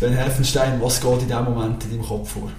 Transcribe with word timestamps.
Sven 0.00 0.14
Helfenstein, 0.14 0.80
was 0.80 0.98
geht 0.98 1.20
in 1.20 1.28
diesem 1.28 1.44
Moment 1.44 1.84
in 1.84 1.90
deinem 1.90 2.02
Kopf 2.02 2.32
vor? 2.32 2.50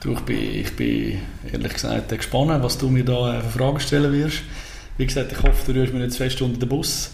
Du, 0.00 0.12
ich, 0.12 0.20
bin, 0.20 0.36
ich 0.36 0.76
bin 0.76 1.18
ehrlich 1.50 1.72
gesagt 1.72 2.10
gespannt, 2.10 2.62
was 2.62 2.76
du 2.76 2.90
mir 2.90 3.02
da 3.02 3.38
äh, 3.38 3.40
für 3.40 3.58
Fragen 3.58 3.80
stellen 3.80 4.12
wirst. 4.12 4.42
Wie 4.98 5.06
gesagt, 5.06 5.32
ich 5.32 5.42
hoffe, 5.42 5.72
du 5.72 5.80
rührst 5.80 5.94
mir 5.94 6.00
nicht 6.00 6.12
zwei 6.12 6.28
Stunden 6.28 6.60
den 6.60 6.68
Bus. 6.68 7.12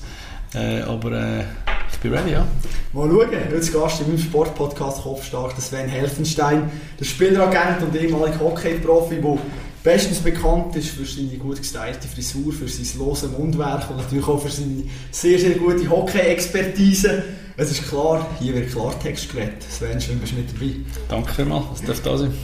Äh, 0.53 0.81
aber 0.81 1.13
äh, 1.13 1.45
ich 1.93 1.99
bin 2.01 2.13
ready, 2.13 2.33
ja. 2.33 2.45
Mal 2.93 3.09
schauen. 3.09 3.29
Heute 3.53 3.71
Gast 3.71 4.01
in 4.01 4.09
meinem 4.09 4.19
Sportpodcast 4.19 5.03
Kopfstark, 5.05 5.55
der 5.55 5.63
Sven 5.63 5.89
Helfenstein, 5.89 6.69
der 6.99 7.05
Spieleragent 7.05 7.83
und 7.83 7.95
ehemaliger 7.95 8.41
Hockey-Profi, 8.41 9.21
der 9.23 9.39
bestens 9.85 10.19
bekannt 10.19 10.75
ist 10.75 10.89
für 10.89 11.05
seine 11.05 11.39
gut 11.39 11.59
gestylte 11.59 12.09
Frisur, 12.09 12.53
für 12.53 12.67
sein 12.67 12.99
lose 12.99 13.29
Mundwerk 13.29 13.89
und 13.91 13.99
natürlich 13.99 14.27
auch 14.27 14.43
für 14.43 14.51
seine 14.51 14.83
sehr, 15.13 15.39
sehr 15.39 15.51
gute 15.51 15.89
Hockey-Expertise. 15.89 17.23
Es 17.59 17.71
ist 17.71 17.89
klar, 17.89 18.27
hier 18.39 18.53
wird 18.53 18.71
Klartext 18.71 19.33
geredet. 19.33 19.63
Sven, 19.63 19.99
schön, 19.99 20.19
bist 20.19 20.33
du 20.33 20.37
mit 20.37 20.53
dabei. 20.53 20.75
Danke 21.09 21.33
vielmals, 21.33 21.65
es 21.81 21.83
darf 21.87 22.03
da 22.03 22.19
sein. 22.19 22.35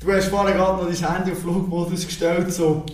Du 0.00 0.12
hast 0.12 0.26
vorhin 0.26 0.56
gerade 0.56 0.82
noch 0.82 0.92
dein 0.92 1.14
Handy 1.14 1.30
auf 1.30 1.38
Flugmodus 1.38 2.04
gestellt, 2.04 2.52
so 2.52 2.84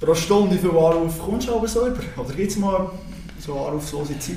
pro 0.00 0.16
Stunde, 0.16 0.58
viel 0.58 0.70
Anruf 0.70 1.20
kommst 1.20 1.46
du 1.46 1.54
aber 1.54 1.68
so 1.68 1.86
über? 1.86 2.00
Oder 2.16 2.34
gibt 2.34 2.50
es 2.50 2.56
mal 2.56 2.90
so 3.38 3.52
anrufslose 3.66 4.18
Zeit? 4.18 4.34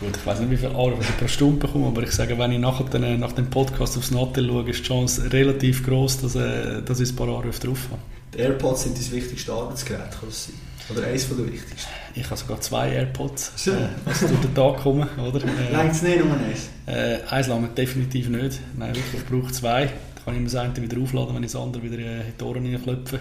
Gut, 0.00 0.16
ich 0.16 0.26
weiß 0.26 0.40
nicht, 0.40 0.50
wie 0.50 0.56
viel 0.56 0.70
Anrufe 0.70 1.02
ich 1.02 1.16
pro 1.16 1.28
Stunde 1.28 1.64
bekomme, 1.64 1.86
aber 1.86 2.02
ich 2.02 2.10
sage, 2.10 2.36
wenn 2.36 2.50
ich 2.50 2.58
nachher 2.58 2.86
den, 2.86 3.20
nach 3.20 3.30
dem 3.30 3.48
Podcast 3.48 3.96
aufs 3.96 4.10
Nattel 4.10 4.48
schaue, 4.48 4.68
ist 4.68 4.80
die 4.80 4.82
Chance 4.82 5.32
relativ 5.32 5.86
groß, 5.86 6.20
dass, 6.22 6.34
äh, 6.34 6.82
dass 6.82 6.98
ich 6.98 7.10
ein 7.10 7.16
paar 7.16 7.28
Anrufe 7.28 7.64
drauf 7.64 7.78
habe. 7.92 8.13
Die 8.34 8.38
AirPods 8.40 8.82
sind 8.84 8.96
dein 8.96 9.12
wichtigstes 9.12 9.54
Arbeitsgerät, 9.54 10.10
kann 10.10 10.28
das 10.28 10.46
sein? 10.46 10.54
Oder 10.90 11.06
eines 11.06 11.28
der 11.28 11.38
wichtigsten? 11.38 11.90
Ich 12.14 12.24
habe 12.24 12.36
sogar 12.36 12.60
zwei 12.60 12.90
AirPods, 12.90 13.52
so. 13.56 13.70
äh, 13.72 13.88
also 14.04 14.28
durch 14.28 14.40
den 14.40 14.54
Tag 14.54 14.76
kommen, 14.78 15.08
oder? 15.18 15.40
Äh, 15.44 15.72
Längt 15.72 15.92
es 15.92 16.02
nicht, 16.02 16.24
nur 16.24 16.34
eins? 16.34 16.68
Äh, 16.86 17.18
eins 17.30 17.46
lange 17.46 17.68
definitiv 17.68 18.28
nicht. 18.28 18.60
Nein, 18.76 18.94
wirklich, 18.94 19.22
ich 19.22 19.26
brauche 19.26 19.52
zwei. 19.52 19.86
Da 19.86 20.22
kann 20.24 20.34
ich 20.34 20.40
mir 20.40 20.46
das 20.46 20.56
eine 20.56 20.76
wieder 20.76 21.00
aufladen, 21.00 21.34
wenn 21.34 21.42
ich 21.42 21.52
das 21.52 21.60
andere 21.60 21.82
wieder 21.82 21.98
in 21.98 22.22
die 22.38 22.44
Ohren 22.44 22.66
reinklopfe. 22.66 23.20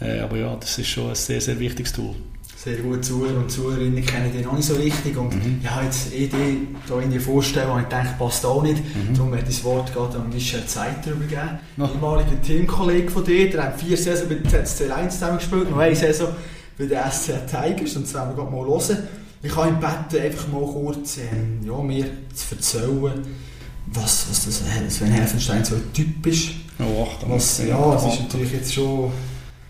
Äh, 0.00 0.20
aber 0.20 0.36
ja, 0.38 0.56
das 0.56 0.78
ist 0.78 0.88
schon 0.88 1.10
ein 1.10 1.14
sehr, 1.14 1.40
sehr 1.40 1.58
wichtiges 1.58 1.92
Tool 1.92 2.14
sehr 2.66 2.78
gut 2.78 3.04
Zuhörer 3.04 3.36
und 3.36 3.48
Zuhörerinnen 3.48 4.04
kennen 4.04 4.32
die 4.36 4.44
noch 4.44 4.54
nicht 4.54 4.66
so 4.66 4.74
richtig 4.74 5.16
und 5.16 5.32
mhm. 5.32 5.60
ja, 5.62 5.80
jetzt 5.84 6.12
eh 6.12 6.26
die 6.26 6.66
da 6.88 6.98
in 6.98 7.12
die 7.12 7.20
vorstellen 7.20 7.70
und 7.70 7.82
ich 7.82 7.86
denke, 7.86 8.08
passt 8.18 8.44
auch 8.44 8.60
nicht. 8.60 8.82
Mhm. 8.82 9.14
Darum 9.14 9.30
werde 9.30 9.48
ich 9.48 9.54
das 9.54 9.64
Wort 9.64 9.94
gerade 9.94 10.18
an 10.18 10.28
Michel 10.30 10.66
Zeiter 10.66 11.12
übergeben. 11.12 11.60
No. 11.76 11.88
Ehemaliger 11.88 12.42
Teamkollege 12.42 13.08
von 13.08 13.24
dir, 13.24 13.48
der 13.50 13.62
hat 13.62 13.80
vier 13.80 13.96
Saison 13.96 14.28
bei 14.28 14.34
der 14.34 14.66
ZSC1 14.66 15.08
zusammen 15.10 15.38
gespielt, 15.38 15.70
noch 15.70 15.78
eine 15.78 15.94
Saison 15.94 16.28
bei 16.76 16.86
der 16.86 17.08
SC 17.08 17.34
Tigers 17.46 17.94
und 17.94 18.02
das 18.02 18.14
werden 18.14 18.30
wir 18.30 18.42
gerade 18.42 18.50
mal 18.50 18.66
hören. 18.66 18.98
Ich 19.44 19.54
habe 19.54 19.68
ihn 19.68 19.80
gebeten, 19.80 20.26
einfach 20.26 20.48
mal 20.48 20.66
kurz 20.66 21.18
ähm, 21.18 21.60
ja, 21.64 21.80
mir 21.80 22.06
zu 22.34 22.56
erzählen, 22.56 23.22
was, 23.86 24.26
was 24.28 24.44
das 24.44 24.62
Sven 24.96 25.12
Helfenstein 25.12 25.64
so 25.64 25.76
ein 25.76 25.92
Typ 25.92 26.26
ist. 26.26 26.48
Oh, 26.80 27.06
ach, 27.06 27.28
was, 27.28 27.64
ja, 27.64 27.92
das 27.92 28.06
ist 28.06 28.22
natürlich 28.22 28.52
jetzt 28.52 28.74
schon 28.74 29.12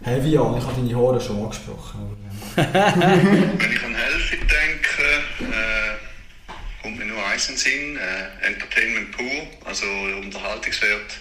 heavy 0.00 0.38
an. 0.38 0.56
Ich 0.56 0.64
habe 0.64 0.80
deine 0.80 0.96
Haare 0.96 1.20
schon 1.20 1.42
angesprochen. 1.42 2.25
Wenn 2.56 3.72
ich 3.72 3.84
an 3.84 3.94
Helfen 3.94 4.48
denke, 4.48 5.02
äh, 5.40 6.82
kommt 6.82 6.98
mir 6.98 7.06
nur 7.06 7.24
eins 7.26 7.48
in 7.48 7.56
Sinn, 7.56 7.96
äh, 7.96 8.46
Entertainment 8.46 9.12
pur, 9.12 9.46
also 9.64 9.86
Unterhaltungswert 9.86 11.18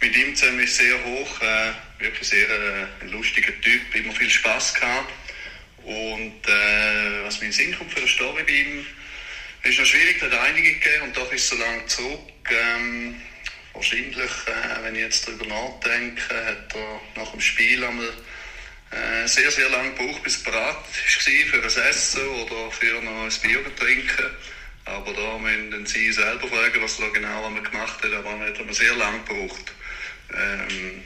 mit 0.00 0.16
ihm 0.16 0.34
zusammen 0.34 0.60
ist 0.60 0.76
sehr 0.76 1.04
hoch, 1.04 1.42
äh, 1.42 2.02
wirklich 2.02 2.28
sehr 2.28 2.48
äh, 2.48 2.86
ein 3.00 3.08
lustiger 3.10 3.52
Typ, 3.60 3.94
immer 3.94 4.12
viel 4.12 4.30
Spaß 4.30 4.74
gehabt. 4.74 5.12
Und 5.84 6.46
äh, 6.46 7.24
was 7.24 7.40
mir 7.40 7.46
in 7.46 7.50
den 7.50 7.52
Sinn 7.52 7.76
kommt 7.76 7.92
für 7.92 7.98
eine 7.98 8.08
Story 8.08 8.42
bei 8.44 8.52
ihm, 8.52 8.86
ist 9.64 9.78
noch 9.78 9.86
schwierig, 9.86 10.18
da 10.20 10.26
hat 10.26 10.40
einige 10.48 10.74
gegeben 10.74 11.04
und 11.04 11.16
doch 11.16 11.32
ist 11.32 11.48
so 11.48 11.56
lange 11.56 11.84
zurück. 11.86 12.20
Ähm, 12.50 13.20
wahrscheinlich, 13.72 14.16
äh, 14.18 14.82
wenn 14.82 14.94
ich 14.94 15.02
jetzt 15.02 15.26
darüber 15.26 15.46
nachdenke, 15.46 16.46
hat 16.46 16.74
er 16.74 17.00
nach 17.20 17.30
dem 17.32 17.40
Spiel 17.40 17.82
einmal 17.82 18.12
äh, 18.90 19.26
sehr, 19.28 19.50
sehr 19.50 19.68
lange 19.68 19.90
gebraucht, 19.90 20.22
bis 20.22 20.36
es 20.36 20.42
bereit 20.42 20.56
war 20.56 21.60
für 21.60 21.62
ein 21.62 21.90
Essen 21.90 22.26
oder 22.26 22.70
für 22.70 23.02
noch 23.02 23.24
ein 23.24 23.32
Bier 23.42 23.64
zu 23.64 23.84
trinken. 23.84 24.30
Aber 24.84 25.12
da 25.12 25.38
müssen 25.38 25.86
Sie 25.86 26.10
selber 26.10 26.48
fragen, 26.48 26.82
was 26.82 26.96
da 26.96 27.08
genau 27.08 27.50
gemacht 27.50 28.02
hat. 28.02 28.12
Aber 28.12 28.30
er 28.30 28.48
hat 28.48 28.74
sehr 28.74 28.94
lange 28.94 29.18
gebraucht. 29.18 29.72
Ähm, 30.32 31.02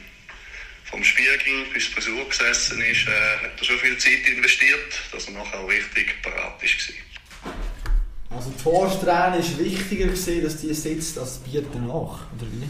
vom 0.85 1.03
Spiegel 1.03 1.65
bis 1.73 1.87
die 1.87 1.93
Frisur 1.93 2.29
gesessen 2.29 2.81
ist, 2.81 3.09
äh, 3.09 3.45
hat 3.45 3.59
er 3.59 3.65
schon 3.65 3.79
viel 3.79 3.97
Zeit 3.99 4.29
investiert, 4.29 4.93
dass 5.11 5.27
er 5.27 5.33
nachher 5.33 5.59
auch 5.59 5.69
richtig 5.69 6.23
bereit 6.23 6.63
war. 6.63 8.37
Also 8.37 8.51
die 8.51 8.63
Vorsträhne 8.63 9.39
war 9.39 9.59
wichtiger, 9.59 10.07
gewesen, 10.07 10.43
dass 10.43 10.61
die 10.61 10.73
sitzt, 10.73 11.19
als 11.19 11.41
das 11.41 11.51
Bier 11.51 11.65
danach, 11.73 12.27
oder 12.37 12.47
wie? 12.53 12.69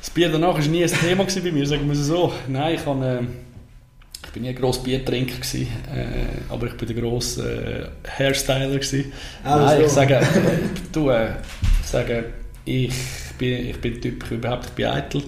Das 0.00 0.10
Bier 0.10 0.28
danach 0.28 0.54
war 0.54 0.60
nie 0.60 0.84
ein 0.84 0.90
Thema 0.90 1.24
bei 1.24 1.52
mir, 1.52 1.66
sagen 1.66 1.86
wir 1.86 1.92
es 1.98 2.06
so. 2.06 2.32
Nein, 2.48 2.74
ich 2.76 2.86
habe... 2.86 3.04
Äh 3.04 3.22
ich 3.22 3.51
bin 4.32 4.42
nie 4.42 4.50
ein 4.50 4.54
grosser 4.54 4.82
Biertrinker 4.82 5.36
gewesen, 5.36 5.68
äh, 5.94 6.52
aber 6.52 6.66
ich 6.66 6.74
bin 6.74 6.88
der 6.88 6.96
grosse 6.96 7.90
äh, 8.04 8.08
Hairstyler 8.08 8.68
gewesen. 8.68 9.12
Also. 9.44 9.64
Nein, 9.64 9.80
ich 9.84 9.92
sage, 9.92 10.14
äh, 10.14 10.24
du, 10.92 11.10
äh, 11.10 11.30
ich 11.80 11.88
sage, 11.88 12.24
ich 12.64 12.94
bin, 13.38 13.68
ich 13.68 13.80
bin 13.80 14.00
Typ, 14.00 14.24
ich 14.24 14.30
überhaupt, 14.30 14.66
ich 14.66 14.72
bin 14.72 14.86
eitel. 14.86 15.22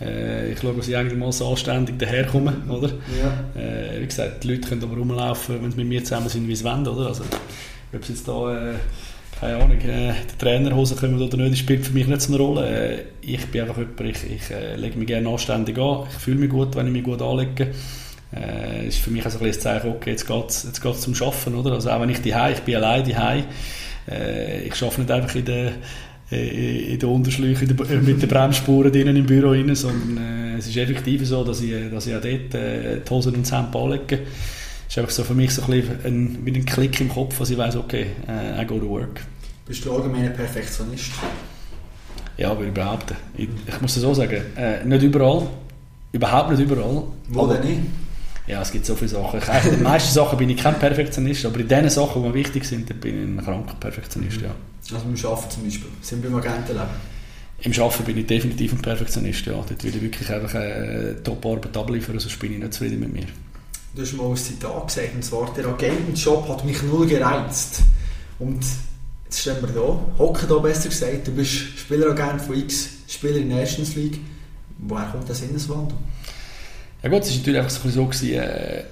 Äh, 0.00 0.52
ich 0.52 0.60
schaue, 0.60 0.74
dass 0.74 0.88
ich 0.88 0.96
eigentlich 0.96 1.18
mal 1.18 1.32
so 1.32 1.48
anständig 1.48 1.98
daherkomme, 1.98 2.54
oder? 2.68 2.88
Ja. 2.88 3.60
Äh, 3.60 4.00
wie 4.00 4.06
gesagt, 4.06 4.44
die 4.44 4.48
Leute 4.48 4.68
können 4.68 4.82
aber 4.82 4.96
rumlaufen, 4.96 5.62
wenn 5.62 5.70
sie 5.70 5.78
mit 5.78 5.88
mir 5.88 6.04
zusammen 6.04 6.28
sind, 6.28 6.46
wie 6.46 6.54
sie 6.54 6.64
wollen, 6.64 6.86
oder? 6.86 7.08
Also, 7.08 7.24
ob 7.92 8.04
sie 8.04 8.12
jetzt 8.12 8.28
da 8.28 8.74
keine 9.40 9.62
Ahnung, 9.62 9.78
äh, 9.78 10.14
die 10.32 10.38
Trainerhose 10.38 10.96
kommen 10.96 11.20
oder 11.20 11.36
nicht, 11.36 11.52
das 11.52 11.58
spielt 11.60 11.86
für 11.86 11.92
mich 11.92 12.08
nicht 12.08 12.22
so 12.22 12.34
eine 12.34 12.42
Rolle. 12.42 12.68
Äh, 12.68 13.04
ich 13.22 13.46
bin 13.46 13.62
einfach 13.62 13.78
jemand, 13.78 14.00
ich, 14.00 14.30
ich 14.30 14.50
äh, 14.50 14.74
lege 14.76 14.98
mich 14.98 15.06
gerne 15.06 15.28
anständig 15.28 15.78
an, 15.78 16.06
ich 16.10 16.18
fühle 16.18 16.38
mich 16.38 16.50
gut, 16.50 16.74
wenn 16.74 16.86
ich 16.86 16.92
mich 16.92 17.04
gut 17.04 17.22
anlege 17.22 17.68
äh, 18.34 18.86
ist 18.86 18.98
für 18.98 19.10
mich 19.10 19.24
also 19.24 19.38
ein, 19.38 19.46
ein 19.46 19.52
Zeichen, 19.52 19.90
okay, 19.90 20.10
jetzt 20.10 20.26
geht 20.26 20.48
es 20.48 20.64
jetzt 20.64 20.82
geht's 20.82 21.00
zum 21.00 21.14
Arbeiten, 21.14 21.54
oder? 21.54 21.72
Also 21.72 21.90
auch 21.90 22.00
wenn 22.00 22.10
ich 22.10 22.20
die 22.20 22.34
ich 22.52 22.60
bin 22.60 22.76
allein 22.76 23.04
die 23.04 23.14
äh, 24.10 24.62
ich 24.62 24.82
arbeite 24.82 25.00
nicht 25.00 25.10
einfach 25.10 25.34
in 25.34 25.44
der 25.44 25.72
äh, 26.30 26.92
in 26.92 26.98
den 26.98 27.08
Unterschläuchen 27.08 27.68
mit 28.04 28.22
den 28.22 28.28
Bremsspuren 28.28 28.92
drinnen 28.92 29.16
im 29.16 29.26
Büro 29.26 29.50
rein, 29.50 29.74
sondern 29.74 30.18
äh, 30.18 30.58
es 30.58 30.66
ist 30.66 30.76
effektiv 30.76 31.26
so, 31.26 31.42
dass 31.42 31.62
ich, 31.62 31.72
dass 31.90 32.06
ich 32.06 32.14
auch 32.14 32.20
dort 32.20 32.54
äh, 32.54 33.00
die 33.00 33.10
Hosen 33.10 33.34
und 33.34 33.46
das 33.46 33.52
Hemd 33.52 33.74
anlege. 33.74 34.20
Es 34.86 34.94
ist 34.94 34.98
einfach 34.98 35.10
so 35.10 35.24
für 35.24 35.34
mich 35.34 35.54
so 35.54 35.62
ein 35.62 35.70
bisschen 35.70 36.04
ein, 36.04 36.38
wie 36.44 36.52
ein 36.52 36.66
Klick 36.66 37.00
im 37.00 37.08
Kopf, 37.08 37.38
dass 37.38 37.50
ich 37.50 37.56
weiss, 37.56 37.76
okay, 37.76 38.06
äh, 38.26 38.62
I 38.62 38.66
go 38.66 38.78
to 38.78 38.88
work. 38.88 39.20
Bist 39.66 39.84
du 39.84 39.94
allgemein 39.94 40.26
ein 40.26 40.34
Perfektionist? 40.34 41.12
Ja, 42.36 42.50
würde 42.50 42.68
ich 42.68 42.74
behaupten. 42.74 43.16
Ich, 43.36 43.48
ich 43.66 43.80
muss 43.80 43.96
es 43.96 44.02
so 44.02 44.14
sagen, 44.14 44.42
äh, 44.56 44.84
nicht 44.84 45.02
überall, 45.02 45.46
überhaupt 46.12 46.50
nicht 46.50 46.60
überall. 46.60 47.04
Wo 47.28 47.46
denn 47.46 47.62
nicht? 47.62 47.80
Ja, 48.48 48.62
es 48.62 48.72
gibt 48.72 48.86
so 48.86 48.94
viele 48.94 49.10
Sachen. 49.10 49.40
Ich, 49.40 49.64
in 49.66 49.70
den 49.72 49.82
meisten 49.82 50.12
Sachen 50.12 50.38
bin 50.38 50.48
ich 50.48 50.56
kein 50.56 50.78
Perfektionist, 50.78 51.44
aber 51.44 51.60
in 51.60 51.68
den 51.68 51.90
Sachen, 51.90 52.22
die 52.22 52.28
mir 52.28 52.34
wichtig 52.34 52.64
sind, 52.64 52.88
bin 53.00 53.14
ich 53.14 53.28
ein 53.28 53.44
kranker 53.44 53.74
Perfektionist, 53.74 54.40
ja. 54.40 54.54
Also 54.90 55.04
beim 55.04 55.32
Arbeiten 55.32 55.50
zum 55.50 55.64
Beispiel, 55.64 55.88
sind 56.00 56.22
wir 56.22 56.30
beim 56.30 56.38
Agentenleben? 56.38 56.88
Im 57.60 57.72
Arbeiten 57.72 58.04
bin 58.04 58.16
ich 58.18 58.26
definitiv 58.26 58.72
ein 58.72 58.78
Perfektionist, 58.78 59.44
ja. 59.44 59.52
Dort 59.52 59.84
will 59.84 59.94
ich 59.94 60.00
wirklich 60.00 60.32
einfach 60.32 60.54
eine 60.54 61.22
Top-Arbeit 61.22 61.76
abliefern, 61.76 62.18
sonst 62.18 62.38
bin 62.38 62.54
ich 62.54 62.58
nicht 62.58 62.72
zufrieden 62.72 63.00
mit 63.00 63.12
mir. 63.12 63.26
Du 63.94 64.02
hast 64.02 64.14
mal 64.14 64.30
ein 64.30 64.36
Zitat 64.36 64.86
gesagt, 64.86 65.14
und 65.14 65.24
zwar, 65.24 65.52
der 65.54 65.66
Agentenjob 65.66 66.48
hat 66.48 66.64
mich 66.64 66.82
null 66.84 67.06
gereizt. 67.06 67.82
Und 68.38 68.64
jetzt 69.24 69.40
stehen 69.40 69.56
wir 69.60 69.68
da, 69.68 70.00
hocken 70.18 70.48
da 70.48 70.58
besser 70.58 70.88
gesagt, 70.88 71.26
du 71.26 71.32
bist 71.32 71.52
Spieleragent 71.52 72.40
von 72.40 72.56
X, 72.56 72.88
Spieler 73.08 73.36
in 73.36 73.50
der 73.50 73.58
Nations 73.58 73.94
League. 73.94 74.20
Woher 74.78 75.06
kommt 75.06 75.28
das 75.28 75.40
Sinneswandel? 75.40 75.98
Ja 77.02 77.08
gut, 77.08 77.22
es 77.22 77.30
war 77.30 77.38
natürlich 77.38 77.60
einfach 77.60 77.90
so, 77.90 78.06
gewesen, 78.06 78.32
äh, 78.34 78.82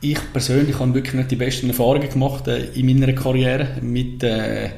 ich 0.00 0.18
persönlich 0.32 0.78
habe 0.78 0.94
wirklich 0.94 1.14
nicht 1.14 1.30
die 1.30 1.36
besten 1.36 1.68
Erfahrungen 1.68 2.08
gemacht 2.08 2.48
äh, 2.48 2.64
in 2.74 2.86
meiner 2.86 3.12
Karriere 3.12 3.68
mit, 3.80 4.22
äh, 4.24 4.70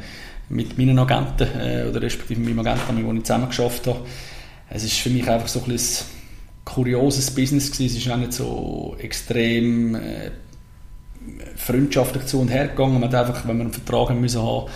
mit 0.50 0.76
meinen 0.76 0.99
Agenten 0.99 1.49
äh, 1.59 1.87
oder 1.88 2.03
respektive 2.03 2.41
mit 2.41 2.55
meinem 2.55 2.67
Agenten, 2.67 2.97
mit 2.97 3.06
dem 3.06 3.17
ich 3.17 3.25
zusammen 3.25 3.49
geschafft 3.49 3.87
habe. 3.87 4.00
Es 4.70 4.85
ist 4.85 4.99
für 4.99 5.11
mich 5.11 5.29
einfach 5.29 5.49
so 5.49 5.61
ein, 5.61 5.70
ein 5.73 5.81
kurioses 6.65 7.31
Business 7.31 7.73
gewesen. 7.73 7.97
Es 7.97 8.05
ist 8.05 8.11
auch 8.11 8.17
nicht 8.19 8.32
so 8.35 8.97
extrem 8.99 9.94
äh, 9.94 10.31
freundschaftlich 11.56 12.26
zu 12.26 12.41
und 12.41 12.49
her 12.49 12.69
gegangen. 12.69 13.00
Man 13.00 13.05
hat 13.05 13.15
einfach, 13.15 13.49
wenn 13.49 13.56
man 13.56 13.67
einen 13.69 13.75
Vertrag 13.75 14.11
haben 14.11 14.20
müssen 14.20 14.43
haben, 14.43 14.69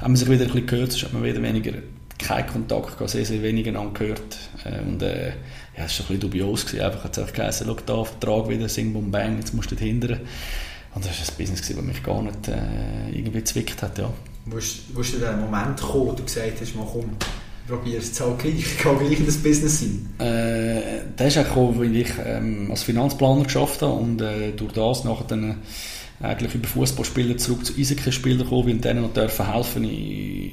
haben 0.00 0.12
wir 0.12 0.18
sich 0.18 0.28
wieder 0.28 0.42
ein 0.42 0.46
bisschen 0.48 0.66
gehört, 0.66 0.92
sonst 0.92 1.04
hat 1.04 1.12
man 1.12 1.22
wieder 1.22 1.42
weniger 1.42 1.72
keinen 2.18 2.46
Kontakt 2.46 2.94
gehabt, 2.94 3.10
sehr, 3.10 3.24
sehr 3.24 3.42
wenig 3.42 3.74
angehört. 3.76 4.36
Äh, 4.64 4.80
und 4.80 5.02
äh, 5.02 5.32
ja, 5.76 5.84
es 5.84 5.98
war 5.98 6.06
ein 6.06 6.08
bisschen 6.08 6.20
dubios. 6.20 6.66
Gewesen. 6.66 6.84
Einfach 6.84 7.04
hat 7.04 7.18
es 7.18 7.32
geheißen, 7.32 7.66
schau 7.66 7.76
da, 7.84 8.04
Vertrag 8.04 8.48
wieder, 8.48 8.68
sing, 8.68 8.92
bum, 8.92 9.10
bang, 9.10 9.36
jetzt 9.38 9.54
musst 9.54 9.70
du 9.70 9.76
hindern. 9.76 10.20
Und 10.94 11.04
das 11.04 11.20
war 11.20 11.28
ein 11.28 11.36
Business, 11.36 11.60
das 11.60 11.82
mich 11.82 12.02
gar 12.02 12.22
nicht 12.22 12.48
äh, 12.48 13.10
irgendwie 13.12 13.40
gezwickt 13.40 13.82
hat, 13.82 13.98
ja. 13.98 14.10
Wo 14.46 14.56
ist, 14.56 14.78
wo 14.94 15.00
ist 15.00 15.20
der 15.20 15.36
Moment 15.36 15.76
gekommen, 15.78 16.06
wo 16.06 16.12
du 16.12 16.22
gesagt 16.22 16.60
hast, 16.60 16.74
mal 16.74 16.86
komm, 16.90 17.10
probiere 17.68 17.98
es 17.98 18.18
halt 18.18 18.38
gleich, 18.38 18.54
ich 18.58 18.78
kann 18.78 18.98
gleich 18.98 19.18
in 19.18 19.26
das 19.26 19.36
Business 19.36 19.80
sein? 19.80 20.26
Äh, 20.26 21.02
das 21.16 21.36
ist 21.36 21.46
auch, 21.46 21.78
weil 21.78 21.94
ich 21.94 22.12
ähm, 22.24 22.70
als 22.70 22.84
Finanzplaner 22.84 23.44
geschafft 23.44 23.82
habe 23.82 23.92
und 23.92 24.22
äh, 24.22 24.52
durch 24.52 24.72
das 24.72 25.04
nachher 25.04 25.24
dann 25.28 25.50
äh, 26.22 26.24
eigentlich 26.24 26.54
über 26.54 26.68
Fußballspieler 26.68 27.36
zurück 27.36 27.66
zu 27.66 27.74
Eishockeyspielern 27.78 28.44
gekommen 28.44 28.70
und 28.70 28.84
denen 28.84 29.02
noch 29.02 29.12
dürfen 29.12 29.52
helfen 29.52 29.84
in 29.84 30.52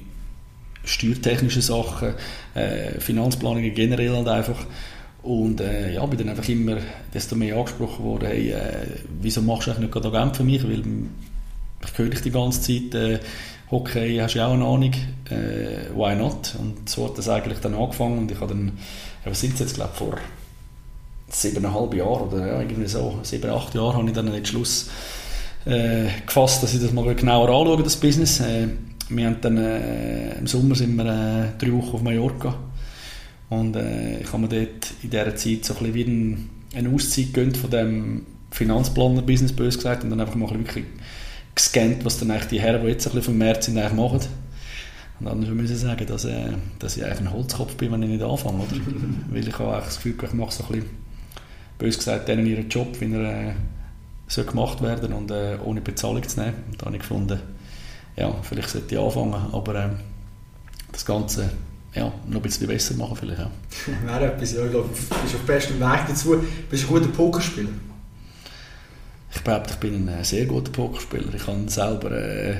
steuertechnischen 0.83 1.61
Sachen, 1.61 2.15
äh, 2.55 2.99
Finanzplanungen 2.99 3.73
generell 3.73 4.13
halt 4.13 4.27
einfach. 4.27 4.65
Und 5.23 5.61
äh, 5.61 5.93
ja, 5.93 6.05
bin 6.05 6.19
dann 6.19 6.29
einfach 6.29 6.47
immer 6.49 6.77
desto 7.13 7.35
mehr 7.35 7.55
angesprochen 7.55 8.03
worden, 8.03 8.27
hey, 8.27 8.51
äh, 8.51 8.87
wieso 9.21 9.41
machst 9.41 9.67
du 9.67 9.71
eigentlich 9.71 9.83
nicht 9.83 9.93
gerade 9.93 10.09
Agent 10.09 10.35
für 10.35 10.43
mich, 10.43 10.63
weil 10.63 10.81
ich 10.81 11.97
höre 11.97 12.09
dich 12.09 12.21
die 12.21 12.31
ganze 12.31 12.61
Zeit, 12.61 12.93
äh, 12.93 13.19
Hockey 13.71 14.17
hast 14.17 14.35
du 14.35 14.39
ja 14.39 14.47
auch 14.47 14.53
eine 14.53 14.65
Ahnung, 14.65 14.91
äh, 15.29 15.95
why 15.95 16.13
not? 16.15 16.55
Und 16.59 16.89
so 16.89 17.07
hat 17.07 17.17
das 17.17 17.29
eigentlich 17.29 17.59
dann 17.59 17.73
angefangen 17.73 18.17
und 18.19 18.31
ich 18.31 18.39
habe 18.39 18.53
dann, 18.53 18.73
ja, 19.23 19.31
was 19.31 19.39
sind 19.39 19.53
es 19.53 19.61
jetzt, 19.61 19.75
glaube 19.75 19.93
vor 19.93 20.17
siebeneinhalb 21.29 21.93
Jahren 21.95 22.27
oder 22.27 22.45
ja, 22.45 22.59
irgendwie 22.59 22.87
so, 22.87 23.19
sieben, 23.23 23.49
acht 23.49 23.73
Jahre 23.73 23.95
habe 23.95 24.07
ich 24.07 24.13
dann 24.13 24.31
den 24.31 24.45
Schluss 24.45 24.89
äh, 25.65 26.05
gefasst, 26.25 26.61
dass 26.61 26.73
ich 26.73 26.81
das 26.81 26.91
mal 26.91 27.15
genauer 27.15 27.47
anschaue, 27.47 27.81
das 27.81 27.95
Business. 27.95 28.41
Äh, 28.41 28.67
wir 29.09 29.25
haben 29.25 29.37
dann, 29.41 29.57
äh, 29.57 30.37
im 30.37 30.47
Sommer 30.47 30.75
sind 30.75 30.95
wir 30.95 31.05
äh, 31.05 31.57
drei 31.57 31.71
Wochen 31.71 31.95
auf 31.95 32.01
Mallorca 32.01 32.55
und 33.59 33.75
äh, 33.75 34.19
ich 34.19 34.27
habe 34.27 34.39
mir 34.39 34.49
dort 34.49 34.93
in 35.03 35.09
dieser 35.09 35.35
Zeit 35.35 35.65
so 35.65 35.75
ein 35.75 35.79
bisschen 35.79 35.93
wie 35.93 36.03
ein, 36.03 36.49
eine 36.75 36.89
Auszeit 36.89 37.33
gegönnt 37.33 37.57
von 37.57 37.69
dem 37.69 38.25
Finanzplaner-Business, 38.51 39.53
bös 39.53 39.75
gesagt, 39.75 40.03
und 40.03 40.09
dann 40.09 40.19
einfach 40.19 40.35
mal 40.35 40.49
wirklich 40.49 40.85
gescannt, 41.55 42.03
was 42.03 42.19
dann 42.19 42.31
eigentlich 42.31 42.47
die 42.49 42.61
Herren, 42.61 42.81
die 42.81 42.89
jetzt 42.89 43.05
ein 43.05 43.13
bisschen 43.13 43.23
vom 43.23 43.37
März 43.37 43.65
sind, 43.65 43.77
eigentlich 43.77 43.93
machen. 43.93 44.19
Und 45.19 45.25
dann 45.25 45.55
müssen 45.55 45.75
ich 45.75 45.81
sagen, 45.81 46.05
dass, 46.05 46.25
äh, 46.25 46.49
dass 46.79 46.97
ich 46.97 47.05
eigentlich 47.05 47.21
ein 47.21 47.31
Holzkopf 47.31 47.75
bin, 47.75 47.91
wenn 47.91 48.03
ich 48.03 48.09
nicht 48.09 48.23
anfange, 48.23 48.59
oder? 48.59 48.75
Weil 49.29 49.47
ich 49.47 49.59
habe 49.59 49.81
das 49.83 49.95
Gefühl, 49.95 50.15
ich 50.21 50.33
mache 50.33 50.51
so 50.51 50.63
ein 50.63 50.71
bisschen, 50.71 50.89
bös 51.77 51.97
gesagt, 51.97 52.27
denen 52.27 52.45
ihren 52.45 52.69
Job, 52.69 52.99
wie 52.99 53.13
er 53.13 53.49
äh, 53.49 53.53
soll 54.27 54.45
gemacht 54.45 54.81
werden 54.81 55.13
und 55.13 55.31
äh, 55.31 55.57
ohne 55.63 55.81
Bezahlung 55.81 56.27
zu 56.27 56.39
nehmen. 56.39 56.55
Und 56.71 56.81
da 56.81 56.87
habe 56.87 56.95
ich 56.95 57.01
gefunden, 57.01 57.39
ja, 58.15 58.33
vielleicht 58.41 58.69
sollte 58.69 58.95
ich 58.95 59.01
anfangen, 59.01 59.53
aber 59.53 59.75
äh, 59.75 59.89
das 60.91 61.05
Ganze 61.05 61.49
ja, 61.95 62.11
noch 62.27 62.35
ein 62.35 62.41
bisschen 62.41 62.67
besser 62.67 62.95
machen 62.95 63.15
vielleicht 63.15 63.41
auch. 63.41 63.51
Wäre 64.05 64.33
etwas, 64.33 64.53
ja, 64.53 64.65
ich 64.65 64.71
glaube, 64.71 64.89
du 64.89 64.95
bist 64.95 65.35
auf 65.35 65.41
bestem 65.41 65.79
Weg 65.79 65.99
dazu. 66.07 66.43
Bist 66.69 66.83
du 66.83 66.87
ein 66.87 66.93
guter 66.93 67.11
Pokerspieler? 67.11 67.69
Ich 69.35 69.41
behaupte, 69.41 69.73
ich 69.73 69.79
bin 69.79 70.09
ein 70.09 70.23
sehr 70.23 70.45
guter 70.45 70.71
Pokerspieler. 70.71 71.33
Ich 71.35 71.47
habe 71.47 71.69
selber 71.69 72.11
äh, 72.11 72.55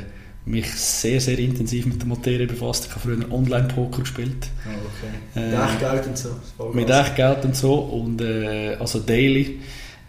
mich 0.46 0.72
sehr, 0.74 1.22
sehr 1.22 1.40
intensiv 1.40 1.86
mit 1.86 2.02
der 2.02 2.08
Materie 2.08 2.48
befasst. 2.48 2.86
Ich 2.86 2.92
habe 2.92 3.02
früher 3.02 3.32
Online-Poker 3.32 4.02
gespielt. 4.02 4.50
Oh, 4.66 5.36
okay. 5.36 5.46
Mit 5.48 5.54
äh, 5.54 5.64
Echtgeld 5.64 6.08
und 6.08 6.18
so? 6.18 6.74
Mit 6.74 6.90
Echtgeld 6.90 7.46
und 7.46 7.56
so. 7.56 7.74
Und, 7.76 8.22
äh, 8.22 8.76
also 8.80 9.00
daily. 9.00 9.60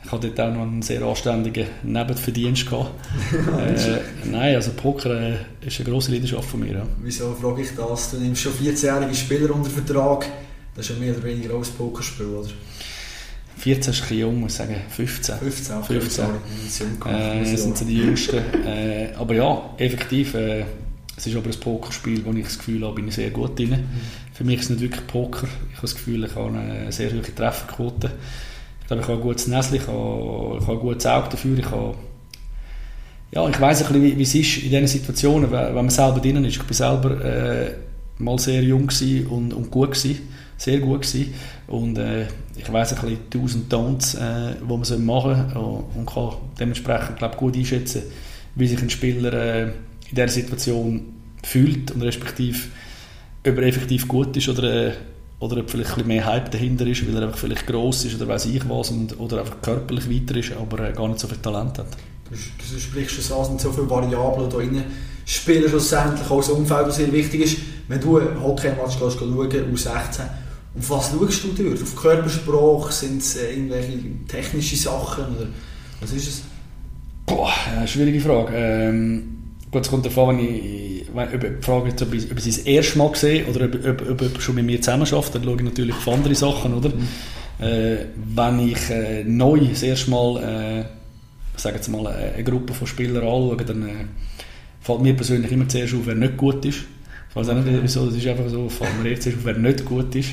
Ich 0.05 0.12
hatte 0.12 0.29
dort 0.29 0.49
auch 0.49 0.55
noch 0.55 0.62
einen 0.62 0.83
sehr 0.83 1.03
anständigen 1.03 1.67
Nebenverdienst 1.83 2.69
gehabt. 2.69 2.91
äh, 3.33 4.01
nein, 4.25 4.55
also 4.55 4.73
Poker 4.73 5.19
äh, 5.19 5.37
ist 5.67 5.81
eine 5.81 5.89
grosse 5.89 6.12
Leidenschaft 6.12 6.49
von 6.49 6.61
mir. 6.61 6.75
Ja. 6.75 6.87
Wieso 7.03 7.35
frage 7.35 7.62
ich 7.62 7.71
das? 7.75 8.11
Du 8.11 8.19
nimmst 8.19 8.43
schon 8.43 8.53
14-jährige 8.53 9.15
Spieler 9.15 9.55
unter 9.55 9.71
Vertrag. 9.71 10.27
Das 10.77 10.89
ist 10.89 10.95
ja 10.95 11.01
mehr 11.01 11.15
oder 11.15 11.23
weniger 11.25 11.55
auch 11.55 11.65
ein 11.65 11.73
Pokerspiel, 11.79 12.27
oder? 12.27 12.49
14 13.59 13.81
ist 13.81 13.87
ein 13.87 14.03
bisschen 14.03 14.19
jung, 14.19 14.41
muss 14.41 14.53
ich 14.53 14.59
sagen. 14.59 14.77
15. 14.91 15.39
15, 15.39 15.77
okay, 15.77 16.01
15. 16.01 16.25
Äh, 17.07 17.53
das 17.53 17.62
sind 17.62 17.79
so 17.79 17.85
die 17.85 17.97
Jüngsten. 17.97 18.37
Äh, 18.67 19.12
aber 19.17 19.35
ja, 19.35 19.71
effektiv, 19.79 20.35
äh, 20.35 20.65
es 21.17 21.27
ist 21.27 21.37
aber 21.37 21.47
ein 21.47 21.61
Pokerspiel, 21.61 22.25
wo 22.25 22.33
ich 22.33 22.45
das 22.45 22.59
Gefühl 22.59 22.85
habe, 22.85 22.97
bin 22.97 23.09
ich 23.09 23.15
sehr 23.15 23.31
gut 23.31 23.59
drin. 23.59 23.71
Mhm. 23.71 23.87
Für 24.33 24.45
mich 24.45 24.57
ist 24.59 24.65
es 24.65 24.71
nicht 24.71 24.81
wirklich 24.83 25.07
Poker. 25.07 25.47
Ich 25.71 25.77
habe 25.77 25.83
das 25.83 25.95
Gefühl, 25.95 26.25
ich 26.25 26.35
habe 26.35 26.59
eine 26.59 26.91
sehr 26.93 27.12
hohe 27.12 27.23
Trefferquote. 27.23 28.11
Ich 28.85 28.89
glaube, 28.89 29.03
habe 29.03 29.15
ein 29.15 29.21
gutes 29.21 29.49
Näschen, 29.49 29.77
ich 29.77 29.87
habe, 29.87 30.59
ich 30.61 30.67
habe 30.67 30.73
ein 30.73 30.81
gutes 30.81 31.07
Auge 31.07 31.29
dafür. 31.31 31.59
Ich, 31.59 31.71
habe, 31.71 31.95
ja, 33.33 33.49
ich 33.49 33.61
weiss 33.61 33.83
ein 33.83 33.89
bisschen, 33.89 34.03
wie, 34.03 34.19
wie 34.19 34.23
es 34.23 34.35
ist 34.35 34.59
in 34.59 34.71
diesen 34.71 34.87
Situationen, 34.87 35.51
wenn 35.51 35.75
man 35.75 35.91
selber 35.91 36.21
drin 36.21 36.45
ist. 36.45 36.57
Ich 36.57 36.81
war 36.81 37.01
selber 37.01 37.25
äh, 37.25 37.73
mal 38.19 38.39
sehr 38.39 38.63
jung 38.63 38.91
und, 39.31 39.53
und 39.53 39.71
gut 39.71 39.93
gewesen 39.93 40.21
sehr 40.57 40.79
gut 40.79 41.03
gewesen. 41.03 41.35
Und 41.67 41.99
äh, 41.99 42.27
ich 42.57 42.73
weiß 42.73 42.95
ein 42.95 43.01
bisschen 43.01 43.31
Do's 43.31 43.57
Don'ts, 43.69 44.17
äh, 44.17 44.55
die 44.61 44.65
man 44.65 45.05
machen 45.05 45.51
soll 45.53 45.85
und 45.95 46.07
kann 46.07 46.37
dementsprechend 46.59 47.19
glaub, 47.19 47.37
gut 47.37 47.57
einschätzen, 47.57 48.03
wie 48.55 48.67
sich 48.67 48.81
ein 48.81 48.91
Spieler 48.91 49.33
äh, 49.33 49.63
in 49.65 49.73
dieser 50.13 50.29
Situation 50.29 51.03
fühlt 51.43 51.91
und 51.91 52.03
respektive 52.03 52.59
ob 53.47 53.59
er 53.59 53.65
effektiv 53.65 54.09
gut 54.09 54.35
ist 54.39 54.49
oder, 54.49 54.89
äh, 54.89 54.93
oder 55.41 55.59
ob 55.59 55.71
vielleicht 55.71 55.91
ein 55.91 55.95
bisschen 55.95 56.09
mehr 56.09 56.25
Hype 56.25 56.51
dahinter 56.51 56.87
ist, 56.87 57.07
weil 57.07 57.17
er 57.17 57.25
einfach 57.25 57.39
vielleicht 57.39 57.67
gross 57.67 58.05
ist 58.05 58.15
oder 58.15 58.29
weiß 58.29 58.47
ich 58.47 58.69
was 58.69 58.91
und, 58.91 59.19
oder 59.19 59.41
einfach 59.41 59.61
körperlich 59.61 60.09
weiter 60.11 60.39
ist, 60.39 60.53
aber 60.53 60.89
äh, 60.89 60.93
gar 60.93 61.09
nicht 61.09 61.21
so 61.21 61.29
viel 61.29 61.39
Talent 61.39 61.79
hat. 61.79 61.89
Du, 62.31 62.35
du 62.35 62.81
sprichst 62.81 63.23
schon 63.23 63.39
an, 63.39 63.45
sind 63.45 63.61
so 63.61 63.73
viele 63.73 63.91
Variablen 63.91 64.49
da 64.49 64.57
drin 64.57 64.85
spielen 65.25 65.69
schlussendlich 65.69 66.29
auch 66.31 66.39
das 66.39 66.51
Umfeld, 66.51 66.89
das 66.89 66.97
sehr 66.97 67.13
wichtig 67.13 67.41
ist. 67.43 67.59
Wenn 67.89 68.01
du 68.01 68.19
einen 68.19 68.43
Hockey-Match 68.43 68.99
schauen, 68.99 69.37
U16, 69.39 70.21
auf 70.77 70.91
was 70.91 71.11
schaust 71.11 71.45
du 71.45 71.63
dort? 71.63 71.83
Auf 71.83 71.97
Körpersprache? 71.97 72.93
Sind 72.93 73.23
es 73.23 73.37
äh, 73.37 73.53
irgendwelche 73.53 73.99
technische 74.27 74.77
Sachen? 74.77 75.25
Oder 75.37 75.47
was 76.01 76.13
ist 76.13 76.29
es? 76.29 76.43
Boah, 77.27 77.53
schwierige 77.87 78.21
Frage. 78.21 78.53
Ähm, 78.55 79.44
gut, 79.75 79.85
es 79.85 79.91
kommt 79.91 80.05
wenn 80.05 80.38
ich, 80.38 81.06
wenn, 81.12 81.35
ob, 81.35 81.41
die 81.41 81.65
Frage 81.65 81.93
ob 82.00 82.15
ich, 82.15 82.31
ob 82.31 82.38
ich 82.38 82.47
es 82.47 82.56
das 82.56 82.59
erste 82.59 82.99
Mal 82.99 83.15
sehe 83.15 83.44
oder 83.47 83.67
ob, 83.67 84.23
ob, 84.23 84.41
schon 84.41 84.55
mit 84.55 84.65
mir 84.65 84.81
zusammen 84.81 85.06
schafft, 85.06 85.35
dann 85.35 85.44
schaue 85.44 85.56
ich 85.56 85.62
natürlich 85.62 85.94
auf 85.94 86.09
andere 86.09 86.35
Sachen, 86.35 86.75
oder? 86.75 86.91
Mhm. 86.91 87.65
Äh, 87.65 87.97
wenn 88.35 88.69
ich 88.69 88.91
äh, 88.91 89.25
neu 89.25 89.61
das 89.69 89.82
erste 89.82 90.11
Mal, 90.11 90.37
äh, 90.43 91.59
sagen 91.59 91.76
jetzt 91.76 91.88
mal, 91.88 92.06
eine 92.06 92.44
Gruppe 92.44 92.73
von 92.73 92.87
Spielern 92.87 93.17
anschaue, 93.17 93.56
dann 93.56 93.82
äh, 93.88 93.93
fällt 94.81 95.00
mir 95.03 95.15
persönlich 95.15 95.50
immer 95.53 95.69
zuerst 95.69 95.94
auf, 95.94 96.00
wer 96.05 96.15
nicht 96.15 96.37
gut 96.37 96.65
ist. 96.65 96.81
Ich 97.31 97.37
weiß 97.37 97.49
auch 97.49 97.55
nicht 97.55 97.82
wieso, 97.82 98.06
das 98.06 98.17
ist 98.17 98.26
einfach 98.26 98.49
so, 98.49 98.69
fällt 98.69 99.03
mir 99.03 99.11
jetzt 99.11 99.26
auf, 99.26 99.35
wer 99.43 99.55
nicht 99.55 99.85
gut 99.85 100.15
ist. 100.15 100.31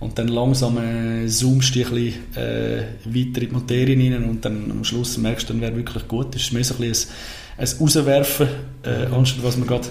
Und 0.00 0.18
dann 0.18 0.28
langsam 0.28 0.76
äh, 0.78 1.26
zoomst 1.26 1.74
du 1.74 1.80
ein 1.80 1.90
bisschen 1.90 2.36
äh, 2.36 2.82
weiter 3.04 3.42
in 3.42 3.48
die 3.48 3.52
Materie 3.52 3.96
rein 3.96 4.24
und 4.24 4.44
dann 4.44 4.70
am 4.70 4.84
Schluss 4.84 5.16
merkst 5.18 5.48
du 5.48 5.52
dann, 5.52 5.62
wer 5.62 5.76
wirklich 5.76 6.06
gut 6.08 6.34
ist. 6.34 6.42
Es 6.42 6.46
ist 6.48 6.52
mehr 6.52 6.64
so 6.64 6.74
ein, 6.74 6.88
bisschen 6.88 7.10
ein, 7.56 7.66
ein 7.66 7.78
Rauswerfen, 7.80 8.48
äh, 8.82 9.06
anstatt 9.06 9.44
was 9.44 9.56
man 9.56 9.68
gerade, 9.68 9.88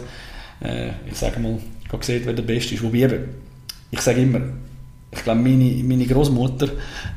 äh, 0.62 0.90
ich 1.10 1.16
sage 1.16 1.40
mal, 1.40 1.58
gerade 1.90 2.06
sieht, 2.06 2.26
wer 2.26 2.34
der 2.34 2.44
Beste 2.44 2.76
ist. 2.76 2.84
Wobei 2.84 3.00
eben, 3.00 3.24
ich 3.92 4.02
sage 4.02 4.22
immer, 4.22 4.42
ich 5.12 5.24
glaube, 5.24 5.42
meine, 5.42 5.84
meine 5.84 6.06
Großmutter 6.06 6.68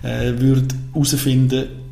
äh, 0.03 0.39
würde 0.39 0.75
herausfinden, 0.93 1.86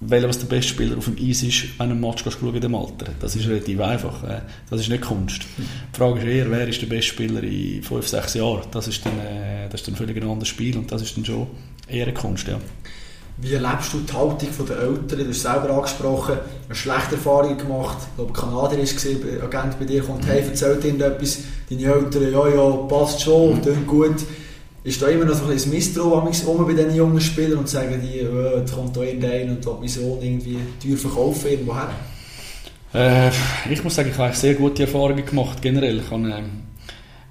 welcher 0.00 0.28
was 0.28 0.38
der 0.38 0.46
beste 0.46 0.72
Spieler 0.74 0.98
auf 0.98 1.06
dem 1.06 1.16
Eis 1.16 1.42
ist, 1.42 1.78
wenn 1.78 1.88
du 1.88 1.94
ein 1.94 2.00
Match 2.00 2.22
schauen 2.22 2.54
in 2.54 2.60
dem 2.60 2.74
Alter. 2.74 3.06
Das 3.18 3.34
ist 3.34 3.48
relativ 3.48 3.80
einfach. 3.80 4.22
Äh, 4.24 4.42
das 4.68 4.80
ist 4.80 4.88
nicht 4.88 5.02
Kunst. 5.02 5.42
Die 5.56 5.96
Frage 5.96 6.20
ist 6.20 6.26
eher, 6.26 6.50
wer 6.50 6.68
ist 6.68 6.82
der 6.82 6.86
beste 6.86 7.12
Spieler 7.12 7.42
in 7.42 7.82
5, 7.82 8.06
6 8.06 8.34
Jahren? 8.34 8.62
Das 8.70 8.88
ist 8.88 9.04
dann, 9.06 9.18
äh, 9.18 9.68
das 9.70 9.80
ist 9.80 9.88
dann 9.88 9.96
völlig 9.96 10.16
ein 10.16 10.28
anderes 10.28 10.48
Spiel 10.48 10.76
und 10.76 10.92
das 10.92 11.02
ist 11.02 11.16
dann 11.16 11.24
schon 11.24 11.46
eher 11.88 12.12
Kunst, 12.12 12.46
ja. 12.46 12.58
Wie 13.38 13.52
erlebst 13.52 13.92
du 13.92 13.98
die 14.00 14.12
Haltung 14.12 14.66
der 14.66 14.78
Eltern? 14.78 15.18
Du 15.18 15.28
hast 15.28 15.42
selber 15.42 15.70
angesprochen, 15.70 16.38
eine 16.66 16.74
schlechte 16.74 17.16
Erfahrung 17.16 17.58
gemacht. 17.58 17.98
Ich 18.10 18.16
glaube, 18.16 18.32
Kanadier 18.32 18.78
gesehen, 18.78 19.20
Agent 19.42 19.78
bei 19.78 19.84
dir 19.84 20.02
kommt, 20.02 20.26
hey, 20.26 20.40
erzählt 20.40 20.84
ihnen 20.84 21.00
etwas. 21.02 21.40
Deine 21.68 21.82
Eltern, 21.82 22.32
ja, 22.32 22.48
ja, 22.48 22.70
passt 22.88 23.20
schon, 23.20 23.60
klingt 23.60 23.86
gut 23.86 24.16
ist 24.86 25.02
da 25.02 25.08
immer 25.08 25.24
noch 25.24 25.34
so 25.34 25.44
ein 25.44 25.50
bisschen 25.50 25.72
Misstrauen 25.72 26.24
bei 26.64 26.72
diesen 26.72 26.94
jungen 26.94 27.20
Spielern 27.20 27.58
und 27.58 27.68
sagen 27.68 28.00
die, 28.00 28.20
äh, 28.20 28.64
da 28.64 28.72
kommt 28.72 28.96
da 28.96 29.02
irgendein 29.02 29.50
und 29.50 29.66
will 29.66 29.74
mein 29.80 29.88
Sohn 29.88 30.22
irgendwie 30.22 30.58
teuer 30.80 30.96
verkaufen 30.96 31.50
irgendwo 31.50 31.74
her? 31.74 31.90
Äh, 32.94 33.72
ich 33.72 33.82
muss 33.82 33.96
sagen, 33.96 34.10
ich 34.12 34.16
habe 34.16 34.32
sehr 34.32 34.54
gute 34.54 34.84
Erfahrungen 34.84 35.26
gemacht 35.26 35.60
generell. 35.60 35.98
Ich 35.98 36.10
habe 36.12 36.44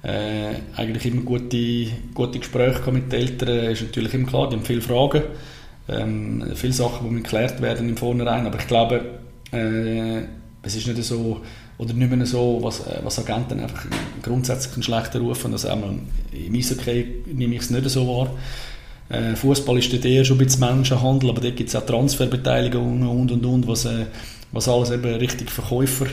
äh, 0.04 0.54
eigentlich 0.76 1.06
immer 1.06 1.22
gute, 1.22 1.88
gute 2.14 2.40
Gespräche 2.40 2.92
mit 2.92 3.14
den 3.14 3.22
Eltern. 3.22 3.72
ist 3.72 3.84
natürlich 3.84 4.14
immer 4.14 4.28
klar, 4.28 4.50
die 4.50 4.58
haben 4.58 4.66
viele 4.66 4.82
Fragen, 4.82 5.24
ähm, 5.88 6.52
viele 6.56 6.74
Sachen, 6.74 7.08
die 7.10 7.24
geklärt 7.24 7.62
werden 7.62 7.88
im 7.88 7.96
Vornherein. 7.96 8.46
Aber 8.46 8.60
ich 8.60 8.68
glaube, 8.68 9.00
äh, 9.54 10.24
es 10.62 10.76
ist 10.76 10.88
nicht 10.88 11.02
so 11.06 11.40
oder 11.78 11.94
nicht 11.94 12.12
mehr 12.12 12.26
so, 12.26 12.60
was, 12.62 12.82
äh, 12.82 13.00
was 13.04 13.20
Agenten 13.20 13.60
einfach 13.60 13.86
grundsätzlich 14.22 14.74
einen 14.74 14.84
schlechten 14.84 15.22
Ruf 15.22 15.44
haben. 15.44 15.54
Also 15.54 15.68
einmal 15.68 15.96
im 16.32 16.56
Eishockey 16.56 17.24
nehme 17.34 17.56
ich 17.56 17.62
es 17.62 17.70
nicht 17.70 17.90
so 17.90 18.08
wahr. 18.08 18.32
Äh, 19.10 19.36
Fußball 19.36 19.78
ist 19.78 19.94
dort 19.94 20.06
eher 20.06 20.26
schon 20.26 20.38
ein 20.38 20.46
bisschen 20.46 20.62
Menschenhandel, 20.62 21.30
aber 21.30 21.42
dort 21.42 21.56
gibt 21.56 21.70
es 21.70 21.76
auch 21.76 21.86
Transferbeteiligungen 21.86 23.08
und 23.08 23.32
und 23.32 23.46
und, 23.46 23.68
was, 23.68 23.86
äh, 23.86 24.06
was 24.52 24.68
alles 24.68 24.92
eben 24.92 25.14
richtig 25.16 25.52
Verkäufer 25.52 26.08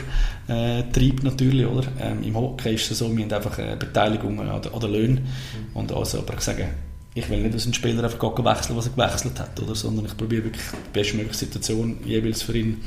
äh, 0.47 0.83
treibt 0.91 1.23
natürlich, 1.23 1.65
oder? 1.65 1.87
Ähm, 1.99 2.23
Im 2.23 2.35
Hockey 2.35 2.75
ist 2.75 2.91
es 2.91 2.99
so, 2.99 3.15
wir 3.15 3.23
haben 3.23 3.33
einfach 3.33 3.57
äh, 3.57 3.75
Beteiligungen 3.79 4.47
an, 4.47 4.61
an 4.61 4.79
den 4.79 4.91
Löhnen 4.91 5.13
mhm. 5.15 5.75
und 5.75 5.91
also, 5.91 6.19
aber 6.19 6.35
ich 6.35 6.41
sage, 6.41 6.67
ich 7.15 7.29
will 7.29 7.41
nicht, 7.41 7.55
dass 7.55 7.65
ein 7.65 7.73
Spieler 7.73 8.03
einfach 8.03 8.19
wechseln, 8.21 8.75
was 8.75 8.87
er 8.87 8.93
gewechselt 8.93 9.39
hat, 9.39 9.59
oder? 9.59 9.75
sondern 9.75 10.05
ich 10.05 10.17
probiere 10.17 10.45
wirklich 10.45 10.63
die 10.63 10.93
bestmögliche 10.93 11.37
Situation 11.37 11.97
jeweils 12.05 12.41
für 12.41 12.57
ihn 12.57 12.81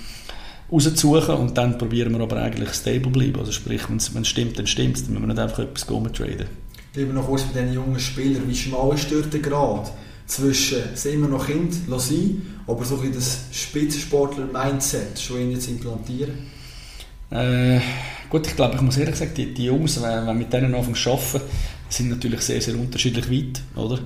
rauszusuchen 0.71 1.35
und 1.37 1.57
dann 1.57 1.79
probieren 1.79 2.13
wir 2.13 2.21
aber 2.21 2.37
eigentlich 2.37 2.71
stable 2.71 3.11
bleiben. 3.11 3.39
Also 3.39 3.53
sprich, 3.53 3.83
wenn 3.89 3.97
es 3.97 4.29
stimmt, 4.29 4.59
dann 4.59 4.67
stimmt 4.67 4.97
es. 4.97 5.05
Dann 5.05 5.15
müssen 5.15 5.27
wir 5.27 5.35
nicht 5.35 5.43
einfach 5.43 5.61
etwas 5.61 5.87
traden. 5.87 6.47
bleiben 6.93 7.15
noch 7.15 7.27
kurz 7.27 7.43
bei 7.43 7.61
diesen 7.61 7.75
jungen 7.75 8.01
Spielern. 8.01 8.49
Wie 8.49 8.57
schmal 8.57 8.95
ist 8.95 9.11
dort 9.11 9.33
der 9.33 9.41
Grad 9.41 9.93
zwischen, 10.27 10.79
sind 10.95 11.21
wir 11.21 11.29
noch 11.29 11.47
Kind, 11.47 11.75
sein, 11.75 12.43
aber 12.67 12.85
so 12.85 13.01
ein 13.01 13.13
das 13.13 13.45
Spitzensportler-Mindset 13.53 15.19
schon 15.19 15.51
jetzt 15.53 15.69
implantieren? 15.69 16.35
Äh, 17.31 17.81
gut, 18.29 18.47
ich 18.47 18.57
glaube, 18.57 18.77
ich 18.77 18.83
muss 18.83 18.97
ehrlich 18.97 19.17
sagen, 19.17 19.33
die, 19.37 19.53
die 19.53 19.65
Jungs, 19.67 20.01
wenn, 20.03 20.27
wenn 20.27 20.39
mit 20.39 20.53
denen 20.53 20.75
anfangen 20.75 20.95
zu 20.97 21.11
arbeiten, 21.11 21.41
sind 21.89 22.11
natürlich 22.11 22.41
sehr, 22.41 22.61
sehr 22.61 22.75
unterschiedlich 22.75 23.31
weit, 23.31 23.63
oder? 23.77 24.01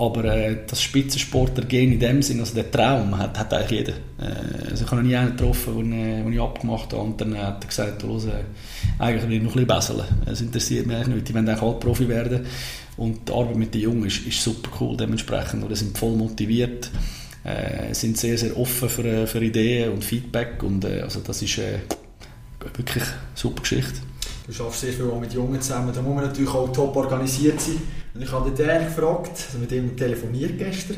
Aber 0.00 0.24
äh, 0.24 0.56
das 0.66 0.80
Spitzensportler-Gen 0.80 1.92
in 1.92 2.00
dem 2.00 2.22
Sinn, 2.22 2.40
also 2.40 2.54
der 2.54 2.70
Traum, 2.70 3.18
hat, 3.18 3.38
hat 3.38 3.52
eigentlich 3.52 3.80
jeder. 3.80 3.92
Äh, 4.18 4.70
also 4.70 4.84
ich 4.84 4.90
habe 4.90 5.02
noch 5.02 5.08
nie 5.08 5.14
einen 5.14 5.36
getroffen, 5.36 5.76
den 5.76 5.92
ich, 5.92 6.24
den 6.24 6.32
ich 6.32 6.40
abgemacht 6.40 6.92
habe 6.94 7.02
und 7.02 7.20
dann 7.20 7.36
hat 7.36 7.62
er 7.62 7.68
gesagt, 7.68 8.02
los, 8.02 8.24
äh, 8.24 8.30
eigentlich 8.98 9.24
will 9.24 9.36
ich 9.36 9.42
noch 9.42 9.56
ein 9.56 9.66
bisschen 9.66 9.98
besser. 9.98 10.08
Es 10.24 10.40
interessiert 10.40 10.86
mich 10.86 10.96
eigentlich 10.96 11.16
nicht, 11.16 11.28
die 11.28 11.34
wollen 11.34 11.46
eigentlich 11.46 11.62
alle 11.62 11.74
Profi 11.74 12.08
werden. 12.08 12.46
Und 12.96 13.28
die 13.28 13.32
Arbeit 13.32 13.56
mit 13.56 13.74
den 13.74 13.82
Jungen 13.82 14.06
ist, 14.06 14.26
ist 14.26 14.42
super 14.42 14.70
cool 14.80 14.96
dementsprechend. 14.96 15.62
Oder 15.64 15.76
sind 15.76 15.98
voll 15.98 16.16
motiviert, 16.16 16.90
äh, 17.44 17.92
sind 17.92 18.16
sehr, 18.16 18.38
sehr 18.38 18.56
offen 18.58 18.88
für, 18.88 19.26
für 19.26 19.44
Ideen 19.44 19.92
und 19.92 20.02
Feedback 20.02 20.62
und 20.62 20.82
äh, 20.86 21.02
also 21.02 21.20
das 21.20 21.42
ist 21.42 21.58
äh, 21.58 21.78
wirklich 22.74 23.04
eine 23.04 23.12
super 23.34 23.60
Geschichte. 23.60 24.00
Du 24.46 24.52
schaffst 24.54 24.80
sehr 24.80 24.94
viel 24.94 25.04
mit 25.20 25.32
Jungen 25.34 25.60
zusammen, 25.60 25.92
da 25.94 26.00
muss 26.00 26.14
man 26.14 26.24
natürlich 26.24 26.50
auch 26.50 26.72
top 26.72 26.96
organisiert 26.96 27.60
sein. 27.60 27.82
Und 28.14 28.22
ich 28.22 28.32
habe 28.32 28.50
den 28.50 28.66
Dan 28.66 28.84
gefragt, 28.86 29.30
also 29.46 29.58
mit 29.58 29.70
ihm 29.72 29.96
telefoniert 29.96 30.58
gestern, 30.58 30.96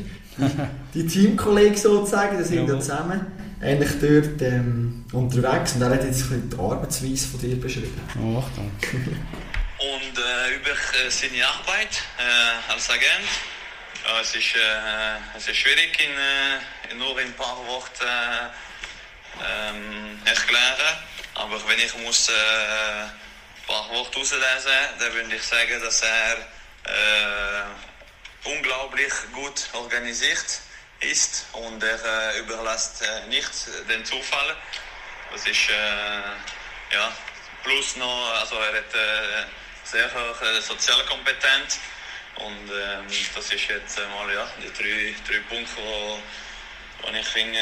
die 0.93 1.05
Teamkollegen 1.05 1.77
sozusagen, 1.77 2.37
die 2.37 2.43
sind 2.43 2.67
ja 2.67 2.79
zusammen 2.79 3.31
eigentlich 3.61 3.91
dort 4.01 4.41
ähm, 4.41 5.05
unterwegs 5.13 5.73
und 5.73 5.81
er 5.81 5.91
hat 5.91 6.03
jetzt 6.03 6.25
die 6.29 6.59
Arbeitsweise 6.59 7.27
von 7.27 7.39
dir 7.39 7.59
beschrieben. 7.59 8.01
Oh, 8.19 8.39
Achtung. 8.39 8.71
und 9.79 10.17
äh, 10.17 10.55
über 10.55 10.71
äh, 10.71 11.09
seine 11.09 11.47
Arbeit 11.47 12.03
äh, 12.17 12.71
als 12.71 12.89
Agent. 12.89 13.29
Ja, 14.05 14.19
es, 14.19 14.35
ist, 14.35 14.55
äh, 14.55 15.37
es 15.37 15.47
ist 15.47 15.57
schwierig 15.57 15.97
in, 15.99 16.11
äh, 16.11 16.91
in 16.91 16.97
nur 16.97 17.17
in 17.21 17.27
ein 17.27 17.33
paar 17.33 17.57
Worten 17.67 18.03
äh, 18.03 19.69
ähm, 19.69 20.19
erklären, 20.25 20.97
aber 21.35 21.57
wenn 21.67 21.79
ich 21.79 21.97
muss 22.03 22.29
ein 22.29 23.65
paar 23.65 23.89
Worte 23.91 24.19
auslesen, 24.19 24.41
dann 24.99 25.13
würde 25.13 25.35
ich 25.35 25.43
sagen, 25.43 25.81
dass 25.81 26.01
er 26.01 26.37
äh, 26.85 28.49
unglaublich 28.49 29.13
gut 29.33 29.69
organisiert 29.73 30.61
ist 30.99 31.47
und 31.53 31.83
er 31.83 32.35
äh, 32.35 32.39
überlässt 32.39 33.01
äh, 33.01 33.27
nicht 33.29 33.51
den 33.89 34.05
Zufall. 34.05 34.55
Das 35.31 35.45
ist 35.47 35.69
äh, 35.69 36.95
ja 36.95 37.11
plus 37.63 37.95
noch, 37.97 38.33
also 38.39 38.55
er 38.55 38.79
hat 38.79 38.93
äh, 38.93 39.45
sehr 39.83 40.09
hohe 40.13 40.61
soziale 40.61 41.03
Kompetenz 41.05 41.79
und 42.35 42.69
ähm, 42.69 43.05
das 43.35 43.51
ist 43.51 43.67
jetzt 43.67 43.97
mal 43.97 44.33
ja 44.33 44.47
die 44.57 44.71
drei, 44.73 45.13
drei 45.27 45.39
Punkte, 45.49 45.75
wo, 45.77 46.19
wo 47.01 47.13
ich 47.13 47.27
finde 47.27 47.59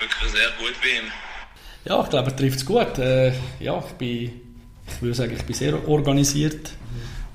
wirklich 0.00 0.32
sehr 0.32 0.50
gut 0.58 0.80
bei 0.80 0.88
ihm. 0.88 1.12
Ja, 1.84 2.02
ich 2.02 2.10
glaube, 2.10 2.30
er 2.30 2.36
trifft 2.36 2.58
es 2.58 2.66
gut. 2.66 2.98
Äh, 2.98 3.32
ja, 3.60 3.78
ich 3.78 3.92
bin, 3.94 4.58
ich 4.86 5.02
würde 5.02 5.14
sagen, 5.14 5.34
ich 5.36 5.44
bin 5.44 5.54
sehr 5.54 5.88
organisiert. 5.88 6.70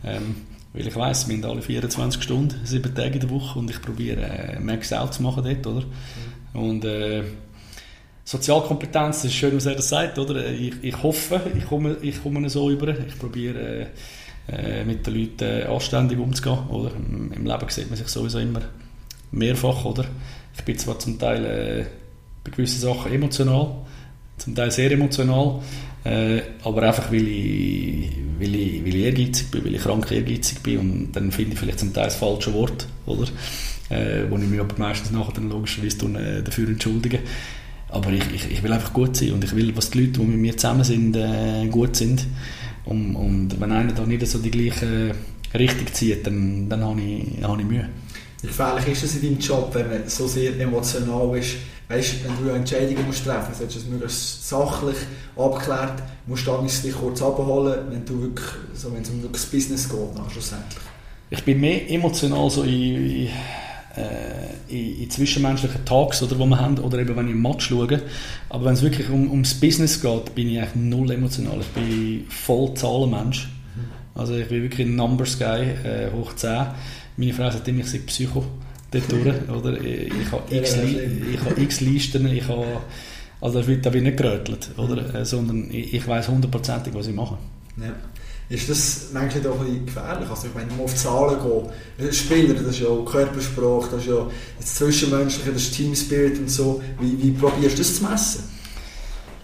Ähm, 0.05 0.47
weil 0.73 0.87
ich 0.87 0.95
weiss, 0.95 1.27
wir 1.27 1.35
haben 1.35 1.45
alle 1.45 1.61
24 1.61 2.21
Stunden, 2.21 2.65
sieben 2.65 2.93
Tage 2.95 3.15
in 3.15 3.19
der 3.19 3.29
Woche 3.29 3.59
und 3.59 3.69
ich 3.69 3.81
probiere 3.81 4.21
äh, 4.21 4.59
Max 4.59 4.91
out 4.91 5.13
zu 5.13 5.23
machen 5.23 5.43
dort, 5.43 5.67
oder? 5.67 5.85
Mhm. 5.85 6.59
Und 6.59 6.85
äh, 6.85 7.23
Sozialkompetenz, 8.25 9.17
das 9.17 9.25
ist 9.25 9.33
schön, 9.33 9.55
was 9.55 9.65
er 9.65 9.75
das 9.75 9.89
sagt, 9.89 10.17
oder? 10.17 10.49
Ich, 10.49 10.73
ich 10.81 11.03
hoffe, 11.03 11.41
ich 11.55 11.65
komme, 11.65 11.97
ich 12.01 12.23
komme 12.23 12.49
so 12.49 12.71
über. 12.71 12.97
Ich 13.05 13.19
probiere 13.19 13.87
äh, 14.47 14.83
mit 14.85 15.05
den 15.05 15.15
Leuten 15.15 15.43
äh, 15.43 15.63
anständig 15.65 16.17
umzugehen, 16.17 16.67
oder? 16.69 16.91
Im, 16.95 17.45
Leben 17.45 17.69
sieht 17.69 17.89
man 17.89 17.97
sich 17.97 18.07
sowieso 18.07 18.39
immer 18.39 18.61
mehrfach, 19.31 19.83
oder? 19.85 20.05
Ich 20.55 20.63
bin 20.63 20.77
zwar 20.77 20.99
zum 20.99 21.19
Teil 21.19 21.45
äh, 21.45 21.85
bei 22.43 22.51
gewissen 22.51 22.79
Sachen 22.79 23.11
emotional, 23.11 23.75
zum 24.37 24.55
Teil 24.55 24.71
sehr 24.71 24.91
emotional, 24.91 25.61
äh, 26.05 26.41
aber 26.63 26.83
einfach, 26.83 27.11
weil 27.11 27.27
ich, 27.27 28.11
weil, 28.39 28.55
ich, 28.55 28.83
weil 28.83 28.95
ich 28.95 29.03
ehrgeizig 29.05 29.51
bin, 29.51 29.65
weil 29.65 29.75
ich 29.75 29.81
krank 29.81 30.11
ehrgeizig 30.11 30.59
bin 30.61 30.79
und 30.79 31.11
dann 31.13 31.31
finde 31.31 31.53
ich 31.53 31.59
vielleicht 31.59 31.79
zum 31.79 31.93
Teil 31.93 32.05
das 32.05 32.15
falsche 32.15 32.53
Wort, 32.53 32.87
oder? 33.05 33.27
Äh, 33.89 34.29
wo 34.29 34.37
ich 34.37 34.47
mich 34.47 34.59
aber 34.59 34.75
meistens 34.77 35.11
nachher 35.11 35.33
dann 35.33 35.49
logischerweise 35.49 35.97
tun, 35.97 36.15
äh, 36.15 36.41
dafür 36.41 36.67
entschuldige. 36.67 37.19
Aber 37.89 38.09
ich, 38.09 38.23
ich, 38.33 38.51
ich, 38.51 38.63
will 38.63 38.73
einfach 38.73 38.91
gut 38.91 39.15
sein 39.15 39.33
und 39.33 39.43
ich 39.43 39.55
will, 39.55 39.71
dass 39.71 39.91
die 39.91 39.99
Leute, 39.99 40.19
die 40.19 40.25
mit 40.25 40.39
mir 40.39 40.57
zusammen 40.57 40.83
sind, 40.83 41.15
äh, 41.15 41.67
gut 41.67 41.95
sind. 41.95 42.25
Und, 42.85 43.15
und, 43.15 43.61
wenn 43.61 43.71
einer 43.71 43.93
da 43.93 44.05
nicht 44.05 44.25
so 44.25 44.39
die 44.39 44.51
gleiche 44.51 45.11
Richtung 45.53 45.87
zieht, 45.93 46.25
dann, 46.25 46.67
dann 46.69 46.83
habe 46.83 46.99
ich, 47.01 47.43
hab 47.43 47.59
ich 47.59 47.65
Mühe. 47.65 47.87
Wie 48.43 48.47
gefährlich 48.47 48.87
ist 48.89 49.03
es 49.03 49.15
in 49.15 49.21
deinem 49.21 49.39
Job, 49.39 49.69
wenn 49.73 49.87
man 49.87 50.09
so 50.09 50.27
sehr 50.27 50.59
emotional 50.59 51.37
ist? 51.37 51.55
Weißt, 51.87 52.15
wenn 52.25 52.45
du 52.45 52.51
Entscheidungen 52.53 53.07
musst 53.07 53.23
treffen 53.23 53.47
musst, 53.47 53.59
solltest 53.59 53.77
du 53.77 53.81
es 53.81 53.87
möglichst 53.87 54.49
sachlich 54.49 54.97
abgeklärt, 55.37 56.03
musst 56.27 56.45
du 56.45 56.87
dich 56.87 56.93
kurz 56.93 57.21
abholen, 57.21 57.85
wenn, 57.89 58.05
du 58.05 58.21
wirklich, 58.21 58.47
so, 58.73 58.93
wenn 58.93 59.01
es 59.01 59.09
um 59.09 59.23
wirklich 59.23 59.43
das 59.43 59.45
Business 59.49 59.87
geht, 59.87 60.17
dann 60.17 60.29
schlussendlich. 60.29 60.83
Ich 61.29 61.41
bin 61.43 61.61
mehr 61.61 61.89
emotional 61.89 62.49
so 62.49 62.63
in, 62.63 62.71
in, 62.71 63.27
äh, 63.95 64.51
in, 64.67 65.03
in 65.03 65.09
zwischenmenschlichen 65.09 65.85
Tags, 65.85 66.21
oder, 66.21 66.35
die 66.35 66.45
wir 66.45 66.59
haben, 66.59 66.77
oder 66.79 66.99
eben 66.99 67.15
wenn 67.15 67.27
ich 67.27 67.33
im 67.33 67.41
Match 67.41 67.69
schaue. 67.69 68.01
Aber 68.49 68.65
wenn 68.65 68.73
es 68.73 68.81
wirklich 68.81 69.09
um, 69.09 69.31
ums 69.31 69.53
Business 69.53 70.01
geht, 70.01 70.35
bin 70.35 70.49
ich 70.49 70.59
eigentlich 70.59 70.75
null 70.75 71.11
emotional. 71.11 71.61
Ich 71.61 71.67
bin 71.67 72.25
voll 72.27 72.73
Zahlenmensch. 72.73 73.47
Mhm. 73.47 74.19
Also 74.19 74.35
ich 74.35 74.49
bin 74.49 74.63
wirklich 74.63 74.85
ein 74.85 74.97
Numbers 74.97 75.39
Guy, 75.39 75.61
äh, 75.61 76.11
hoch 76.13 76.35
10. 76.35 76.65
Meine 77.17 77.33
Frau 77.33 77.49
sagt 77.49 77.67
immer, 77.67 77.81
ich 77.81 77.91
sei 77.91 77.99
Psycho 77.99 78.43
dort 78.91 79.13
oder? 79.49 79.81
Ich, 79.81 80.13
ich 80.13 80.31
habe 80.31 80.55
x, 80.55 80.77
ich 80.77 81.63
x 81.63 81.81
Listen, 81.81 82.27
ich 82.27 82.47
habe, 82.47 82.65
also 83.41 83.61
da 83.61 83.67
wird 83.67 83.85
nicht 84.03 84.17
gerötelt, 84.17 84.69
oder? 84.77 85.01
Mhm. 85.01 85.15
Äh, 85.15 85.25
sondern 85.25 85.71
ich, 85.71 85.93
ich 85.93 86.07
weiß 86.07 86.27
hundertprozentig, 86.29 86.93
was 86.93 87.07
ich 87.07 87.15
mache. 87.15 87.37
Ja. 87.77 87.93
Ist 88.49 88.69
das 88.69 89.07
manchmal 89.13 89.41
doch 89.41 89.59
ein 89.59 89.65
bisschen 89.65 89.85
gefährlich? 89.85 90.29
Also 90.29 90.47
ich 90.47 90.53
meine, 90.53 90.67
man 90.71 90.81
auf 90.81 90.95
Zahlen 90.95 91.37
geht, 91.97 92.13
Spieler, 92.13 92.53
das 92.53 92.67
ist 92.67 92.79
ja 92.81 92.87
Körpersprache, 92.87 93.89
das 93.91 94.01
ist 94.01 94.09
ja 94.09 94.27
das 94.59 94.75
Zwischenmenschliche, 94.75 95.51
das 95.51 95.61
ist 95.63 95.75
Team 95.75 95.95
Spirit 95.95 96.37
und 96.37 96.49
so. 96.49 96.81
Wie, 96.99 97.23
wie 97.23 97.31
probierst 97.31 97.77
du 97.77 97.81
das 97.81 97.95
zu 97.95 98.03
messen? 98.03 98.43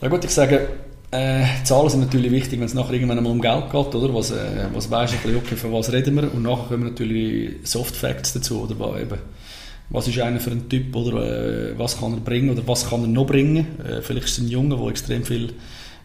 Ja 0.01 0.09
gut, 0.09 0.23
ich 0.25 0.31
sage, 0.31 0.67
äh, 1.11 1.45
Zahlen 1.63 1.89
sind 1.89 2.01
natürlich 2.01 2.31
wichtig, 2.31 2.59
wenn 2.59 2.67
es 2.67 2.73
nachher 2.73 2.93
irgendwann 2.93 3.17
einmal 3.17 3.31
um 3.31 3.41
Geld 3.41 3.71
geht, 3.71 3.95
oder? 3.95 4.13
Was, 4.13 4.31
äh, 4.31 4.67
was 4.73 4.91
weisst 4.91 5.15
du, 5.23 5.37
okay, 5.37 5.55
von 5.55 5.73
was 5.73 5.91
reden 5.91 6.15
wir? 6.15 6.31
Und 6.31 6.43
nachher 6.43 6.67
kommen 6.67 6.83
natürlich 6.83 7.55
Soft 7.63 7.95
Facts 7.95 8.33
dazu, 8.33 8.61
oder? 8.61 8.77
Was, 8.77 9.01
eben, 9.01 9.17
was 9.89 10.07
ist 10.07 10.19
einer 10.19 10.39
für 10.39 10.51
ein 10.51 10.69
Typ, 10.69 10.95
oder 10.95 11.71
äh, 11.71 11.79
was 11.79 11.99
kann 11.99 12.13
er 12.13 12.19
bringen, 12.19 12.51
oder 12.51 12.67
was 12.67 12.87
kann 12.87 13.01
er 13.01 13.07
noch 13.07 13.25
bringen? 13.25 13.79
Äh, 13.83 14.01
vielleicht 14.03 14.25
ist 14.25 14.33
es 14.33 14.45
ein 14.45 14.49
Junge, 14.49 14.77
der 14.77 14.87
extrem 14.87 15.23
viel 15.23 15.53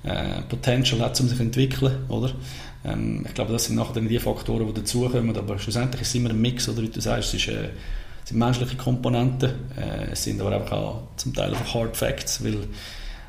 äh, 0.05 0.41
Potential 0.49 1.01
hat, 1.03 1.21
um 1.21 1.29
sich 1.29 1.37
zu 1.37 1.43
entwickeln, 1.43 1.93
oder? 2.09 2.31
Ähm, 2.87 3.27
ich 3.27 3.35
glaube, 3.35 3.53
das 3.53 3.67
sind 3.67 3.77
nachher 3.77 3.93
dann 3.93 4.09
die 4.09 4.19
Faktoren, 4.19 4.67
die 4.69 4.81
dazukommen, 4.81 5.37
aber 5.37 5.59
schlussendlich 5.59 6.01
ist 6.01 6.09
es 6.09 6.15
immer 6.15 6.31
ein 6.31 6.41
Mix, 6.41 6.67
oder? 6.67 6.81
Wie 6.81 6.89
du 6.89 7.01
sagst, 7.03 7.35
es 7.35 7.43
ist, 7.43 7.49
äh, 7.49 7.69
sind 8.25 8.39
menschliche 8.39 8.77
Komponenten, 8.77 9.51
es 10.11 10.25
sind 10.25 10.41
aber 10.41 10.73
auch 10.73 11.03
zum 11.17 11.35
Teil 11.35 11.51
einfach 11.51 11.75
Hard 11.75 11.95
Facts, 11.95 12.43
weil 12.43 12.57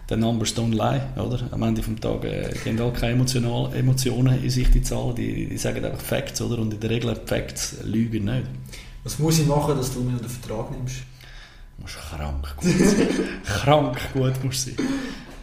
the 0.08 0.16
numbers 0.16 0.54
don't 0.54 0.74
lie, 0.74 1.02
oder? 1.18 1.40
Am 1.52 1.64
Ende 1.64 1.82
des 1.82 2.00
Tages 2.00 2.32
äh, 2.32 2.58
gehen 2.64 2.80
halt 2.80 2.96
keine 2.96 3.14
Emotional, 3.14 3.74
Emotionen 3.74 4.42
in 4.44 4.50
sich, 4.50 4.70
die 4.70 4.82
Zahlen, 4.82 5.16
die, 5.16 5.48
die 5.48 5.58
sagen 5.58 5.84
einfach 5.84 6.00
Facts, 6.00 6.42
oder? 6.42 6.60
Und 6.60 6.74
in 6.74 6.80
der 6.80 6.90
Regel 6.90 7.16
Facts 7.26 7.78
lügen 7.84 8.26
nicht. 8.26 8.48
Was 9.04 9.20
muss 9.20 9.40
ich 9.40 9.48
machen, 9.48 9.78
dass 9.78 9.94
du 9.94 10.02
mich 10.02 10.16
unter 10.16 10.30
Vertrag 10.30 10.72
nimmst? 10.72 10.98
Du 11.78 11.82
musst 11.82 11.98
krank 11.98 12.48
gut 12.58 12.72
sein. 12.72 13.08
krank 13.46 13.98
gut 14.14 14.44
musst 14.44 14.66
sein. 14.66 14.76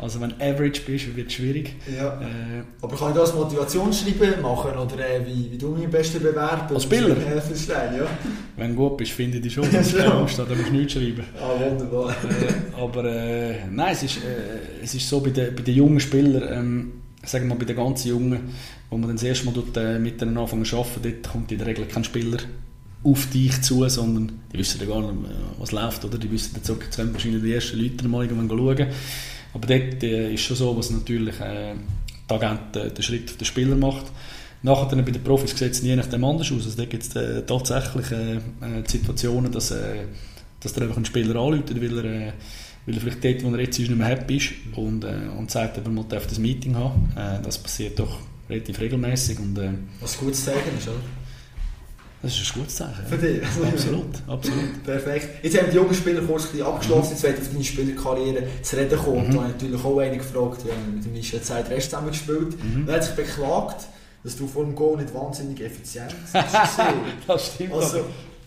Also 0.02 0.21
wenn 0.21 0.30
du 0.30 0.37
average 0.44 0.80
bist, 0.85 1.14
wird 1.14 1.28
es 1.28 1.35
schwierig. 1.35 1.76
Ja. 1.97 2.21
Äh, 2.21 2.64
Aber 2.80 2.97
kann 2.97 3.11
ich 3.11 3.16
das 3.16 3.32
Motivationsschreiben 3.35 4.42
machen 4.42 4.76
oder 4.76 4.99
äh, 4.99 5.25
wie, 5.25 5.52
wie 5.52 5.56
du 5.56 5.68
mich 5.68 5.85
am 5.85 5.92
besten 5.92 6.21
bewerben? 6.21 6.75
Als 6.75 6.82
Spieler? 6.82 7.16
Ja. 7.16 8.06
Wenn 8.56 8.71
du 8.71 8.76
gut 8.76 8.97
bist, 8.97 9.12
finde 9.12 9.37
ich 9.37 9.44
dich 9.44 9.52
schon. 9.52 9.62
Du 9.71 9.78
hast, 9.78 9.94
dann 9.94 10.18
musst 10.25 10.38
du 10.38 10.73
nichts 10.73 10.94
schreiben. 10.94 11.23
Ah, 11.40 11.54
wunderbar. 11.56 12.11
Äh, 12.11 12.80
aber 12.80 13.04
äh, 13.04 13.54
nein, 13.71 13.92
es 13.92 14.02
ist, 14.02 14.16
äh, 14.16 14.82
es 14.82 14.92
ist 14.92 15.09
so 15.09 15.21
bei 15.21 15.30
den, 15.30 15.54
bei 15.54 15.62
den 15.62 15.76
jungen 15.76 16.00
Spielern, 16.00 16.42
ähm, 16.52 16.92
sagen 17.25 17.44
wir 17.44 17.50
mal 17.50 17.59
bei 17.61 17.66
den 17.66 17.76
ganz 17.76 18.04
Jungen, 18.04 18.40
wo 18.90 18.97
man 18.97 19.06
dann 19.06 19.16
das 19.16 19.23
erste 19.23 19.47
Mal 19.47 19.54
dort, 19.54 19.76
äh, 19.76 20.00
mit 20.00 20.21
denen 20.21 20.37
anfangen 20.37 20.64
zu 20.64 20.78
arbeiten, 20.78 21.00
dort 21.00 21.32
kommt 21.32 21.52
in 21.52 21.59
der 21.59 21.68
Regel 21.68 21.87
kein 21.87 22.02
Spieler 22.02 22.38
auf 23.04 23.26
dich 23.30 23.62
zu, 23.62 23.88
sondern 23.88 24.40
die 24.52 24.59
wissen 24.59 24.80
ja 24.80 24.87
gar 24.87 25.00
nicht, 25.00 25.14
was 25.59 25.71
läuft, 25.71 26.04
oder? 26.04 26.18
Die 26.18 26.30
wissen 26.30 26.56
jetzt, 26.56 26.68
jetzt 26.68 26.99
wahrscheinlich 26.99 27.42
die 27.42 27.54
ersten 27.54 27.78
Leute 27.78 28.09
mal 28.09 28.25
irgendwann 28.25 28.49
schauen. 28.49 28.88
Aber 29.54 29.66
dort 29.66 30.02
äh, 30.02 30.32
ist 30.32 30.42
schon 30.42 30.56
so, 30.56 30.76
was 30.76 30.90
natürlich 30.90 31.38
äh, 31.40 31.75
der 32.28 32.37
Agent 32.37 32.76
äh, 32.76 32.90
den 32.90 33.02
Schritt 33.02 33.30
auf 33.30 33.37
den 33.37 33.44
Spieler 33.44 33.76
macht. 33.76 34.06
Nachher 34.62 34.87
dann 34.87 35.04
bei 35.04 35.11
den 35.11 35.23
Profis 35.23 35.56
sieht 35.59 35.73
es 35.73 35.82
je 35.82 35.97
nachdem 35.97 36.25
anders 36.25 36.50
aus. 36.52 36.64
Also 36.64 36.76
da 36.76 36.85
gibt 36.85 37.02
es 37.02 37.14
äh, 37.16 37.42
tatsächlich 37.42 38.11
äh, 38.12 38.37
äh, 38.37 38.40
Situationen, 38.87 39.50
dass, 39.50 39.73
äh, 39.73 40.04
dass 40.61 40.73
der 40.73 40.85
einfach 40.85 40.97
einen 40.97 41.04
Spieler 41.04 41.37
anruft, 41.37 41.75
weil 41.75 41.99
er, 41.99 42.32
weil 42.87 42.94
er 42.94 43.00
vielleicht 43.00 43.25
dort, 43.25 43.44
wo 43.44 43.54
er 43.54 43.61
jetzt 43.61 43.78
ist, 43.78 43.88
nicht 43.88 43.99
mehr 43.99 44.06
happy 44.06 44.37
ist 44.37 44.52
und, 44.76 45.04
und 45.04 45.50
sagt, 45.50 45.78
er 45.78 45.88
möchte 45.90 46.16
das 46.16 46.38
Meeting 46.38 46.76
haben. 46.76 47.12
Das 47.44 47.59
passiert 47.59 47.99
doch 47.99 48.18
relativ 48.49 48.80
regelmäßig 48.80 49.38
und 49.38 49.59
Was 50.00 50.18
gutes 50.18 50.44
Zeichen 50.44 50.76
ist, 50.78 50.88
oder? 50.88 50.99
Das 52.22 52.40
ist 52.40 52.54
ein 52.54 52.60
gutes 52.60 52.76
Zeichen. 52.76 53.06
Für 53.08 53.18
dich? 53.18 53.42
Absolut, 53.44 54.14
absolut. 54.28 54.84
Perfekt. 54.84 55.44
Jetzt 55.44 55.58
haben 55.58 55.70
die 55.70 55.76
jungen 55.76 55.94
Spieler 55.94 56.22
kurz 56.22 56.44
abgeschlossen, 56.60 57.10
jetzt 57.10 57.22
werden 57.24 57.42
auf 57.42 57.48
deine 57.50 57.64
Spielerkarriere 57.64 58.62
zu 58.62 58.76
reden 58.76 58.98
kommen. 58.98 59.26
Mhm. 59.26 59.32
Da 59.32 59.38
habe 59.38 59.48
ich 59.48 59.54
natürlich 59.54 59.84
auch 59.84 59.98
einen 59.98 60.18
gefragt, 60.18 60.60
haben 60.62 60.94
mit 60.94 61.04
dem 61.04 61.12
Michel 61.12 61.42
Zeit 61.42 61.68
Rest 61.68 61.90
zusammen 61.90 62.10
gespielt. 62.10 62.62
Mhm. 62.62 62.88
Er 62.88 62.94
hat 62.94 63.04
sich 63.04 63.16
beklagt, 63.16 63.86
dass 64.22 64.36
du 64.36 64.46
vor 64.46 64.64
dem 64.64 64.76
Goal 64.76 64.98
nicht 64.98 65.12
wahnsinnig 65.12 65.60
effizient 65.60 66.10
bist. 66.10 66.34
das 67.26 67.54
stimmt. 67.54 67.72
Also, 67.72 68.04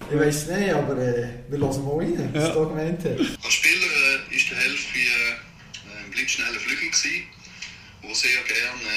ich 0.09 0.19
weiß 0.19 0.47
nicht, 0.47 0.73
aber 0.73 0.97
äh, 0.97 1.27
wir 1.49 1.59
hören 1.59 1.85
mal 1.85 1.97
rein, 1.97 2.29
was 2.31 2.47
ja. 2.47 2.53
du 2.53 2.69
gemeint 2.69 2.99
hast. 3.03 3.43
Als 3.43 3.53
Spieler 3.53 3.91
äh, 4.31 4.35
ist 4.35 4.51
der 4.51 4.57
Hälfte 4.57 4.99
äh, 4.99 6.05
ein 6.05 6.11
blitzschneller 6.11 6.59
Flügel 6.59 6.91
gewesen, 6.91 7.23
der 8.03 8.15
sehr 8.15 8.41
gerne 8.47 8.93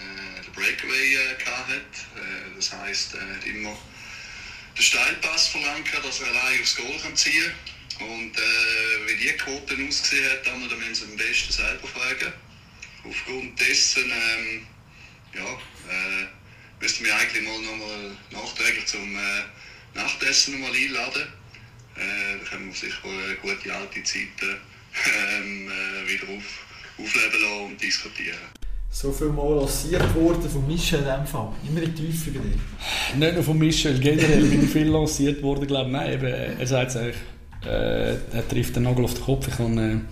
äh, 0.00 0.42
den 0.42 0.52
Breakaway 0.54 1.14
äh, 1.14 1.44
hatte. 1.46 1.74
Äh, 1.74 2.56
das 2.56 2.72
heisst, 2.72 3.14
er 3.14 3.20
hat 3.20 3.46
immer 3.46 3.76
den 4.78 4.82
Steilpass 4.84 5.48
verlangt, 5.48 5.88
dass 6.02 6.20
er 6.20 6.28
allein 6.28 6.60
aufs 6.60 6.76
Goal 6.76 6.98
kann 7.02 7.16
ziehen 7.16 7.52
kann. 7.98 8.08
Und 8.08 8.36
äh, 8.36 9.08
wie 9.08 9.16
die 9.16 9.36
Quote 9.36 9.76
ausgesehen 9.88 10.30
hat, 10.30 10.46
dann, 10.46 10.60
müssen 10.60 10.94
sie 10.94 11.04
am 11.04 11.16
besten 11.16 11.52
selber 11.52 11.88
fragen. 11.88 12.32
Aufgrund 13.04 13.60
dessen 13.60 14.04
ähm, 14.04 14.66
ja, 15.34 15.42
äh, 15.42 16.26
müssten 16.80 17.04
wir 17.04 17.16
eigentlich 17.16 17.42
mal 17.42 17.58
nochmal 17.60 18.16
nachträglich 18.30 18.86
zum 18.86 19.16
äh, 19.16 19.42
Nachtessen 19.94 20.60
nochmal 20.60 20.76
einladen. 20.76 21.26
Äh, 21.96 22.38
da 22.38 22.50
können 22.50 22.68
wir 22.68 22.74
sicher 22.74 23.36
gute 23.42 23.74
alte 23.74 24.02
Zeiten 24.04 24.60
ähm, 25.06 25.70
äh, 25.70 26.08
wieder 26.08 26.28
auf, 26.28 26.44
aufleben 26.98 27.40
lassen 27.40 27.64
und 27.64 27.82
diskutieren. 27.82 28.57
So 29.00 29.12
viel 29.12 29.28
mal 29.28 29.54
lanciert 29.54 30.12
worden 30.16 30.50
von 30.50 30.66
Michel 30.66 30.98
in 30.98 31.04
dem 31.04 31.24
Fall. 31.24 31.50
Immer 31.68 31.82
in 31.84 31.94
die 31.94 32.06
Tiefe 32.06 32.32
bei 32.32 32.40
dir. 32.40 33.16
Nicht 33.16 33.34
nur 33.34 33.44
von 33.44 33.56
Michel, 33.56 33.96
generell 34.00 34.42
bin 34.42 34.64
ich 34.64 34.70
viel 34.70 34.88
lanciert 34.88 35.40
worden, 35.40 35.68
glaube 35.68 35.88
Nein, 35.88 36.14
eben, 36.14 36.26
er 36.26 36.66
sagt 36.66 36.90
es 36.90 36.96
eigentlich, 36.96 37.16
äh, 37.64 38.14
er 38.14 38.48
trifft 38.48 38.74
den 38.74 38.82
Nagel 38.82 39.04
auf 39.04 39.14
den 39.14 39.22
Kopf. 39.22 39.46
Ich 39.46 39.56
kann, 39.56 40.08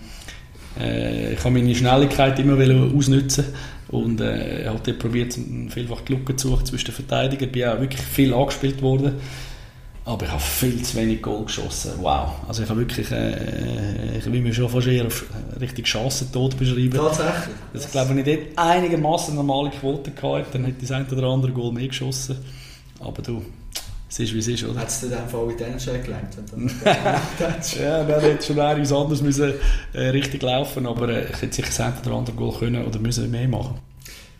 äh, 0.79 1.33
ich 1.33 1.39
kann 1.39 1.51
meine 1.51 1.75
Schnelligkeit 1.75 2.39
immer 2.39 2.55
ausnutzen 2.95 3.47
und 3.89 4.21
äh, 4.21 4.63
er 4.63 4.73
hat 4.73 4.99
probiert, 4.99 5.37
vielfach 5.67 5.99
die 6.07 6.13
Lücke 6.13 6.37
zu 6.37 6.47
suchen 6.47 6.65
zwischen 6.65 6.85
den 6.85 6.95
Verteidigern. 6.95 7.47
Ich 7.47 7.51
bin 7.51 7.65
auch 7.65 7.81
wirklich 7.81 8.01
viel 8.01 8.33
angespielt 8.33 8.81
worden. 8.81 9.15
Aber 10.07 10.25
ich 10.25 10.31
habe 10.31 10.41
viel 10.41 10.81
zu 10.83 10.95
wenig 10.95 11.21
Goal 11.21 11.43
geschossen. 11.43 11.91
Wow. 11.99 12.29
Also 12.47 12.63
ich 12.63 12.69
habe 12.69 12.79
wirklich, 12.79 13.11
äh, 13.11 14.17
ich 14.17 14.25
will 14.31 14.41
mir 14.41 14.53
schon 14.53 14.69
fast 14.69 14.87
eher 14.87 15.05
auf 15.05 15.25
richtig 15.59 15.85
Chancentod 15.85 16.57
beschreiben. 16.57 16.93
Tatsächlich? 16.93 17.55
Also 17.73 17.85
ich 17.87 17.91
glaube, 17.91 18.09
wenn 18.11 18.17
ich 18.19 18.25
dort 18.25 18.57
einigermaßen 18.57 19.35
normale 19.35 19.69
Quote 19.69 20.11
gehabt 20.11 20.55
dann 20.55 20.63
hätte 20.63 20.77
ich 20.81 20.87
das 20.87 20.91
ein 20.91 21.05
oder 21.11 21.27
andere 21.27 21.51
Goal 21.51 21.73
mehr 21.73 21.89
geschossen. 21.89 22.37
Aber 23.01 23.21
du, 23.21 23.41
es 24.09 24.19
ist 24.19 24.33
wie 24.33 24.39
es 24.39 24.47
ist, 24.47 24.63
oder? 24.63 24.79
Hättest 24.79 25.03
du 25.03 25.09
dann 25.09 25.27
voll 25.27 25.51
in 25.51 25.57
den 25.57 25.77
Check 25.77 26.05
gelenkt? 26.05 26.37
ja, 27.77 28.03
dann 28.05 28.21
hätte 28.21 28.45
schon 28.45 28.59
einiges 28.61 28.93
anderes 28.93 29.21
müssen, 29.21 29.55
äh, 29.91 30.03
richtig 30.03 30.41
laufen 30.41 30.87
aber 30.87 31.09
äh, 31.09 31.25
ich 31.25 31.41
hätte 31.41 31.53
sicher 31.53 31.67
das 31.67 31.81
ein 31.81 31.93
oder 32.05 32.15
andere 32.15 32.35
Goal 32.37 32.57
können 32.57 32.85
oder 32.85 32.97
müssen 32.97 33.29
mehr 33.29 33.49
machen. 33.49 33.77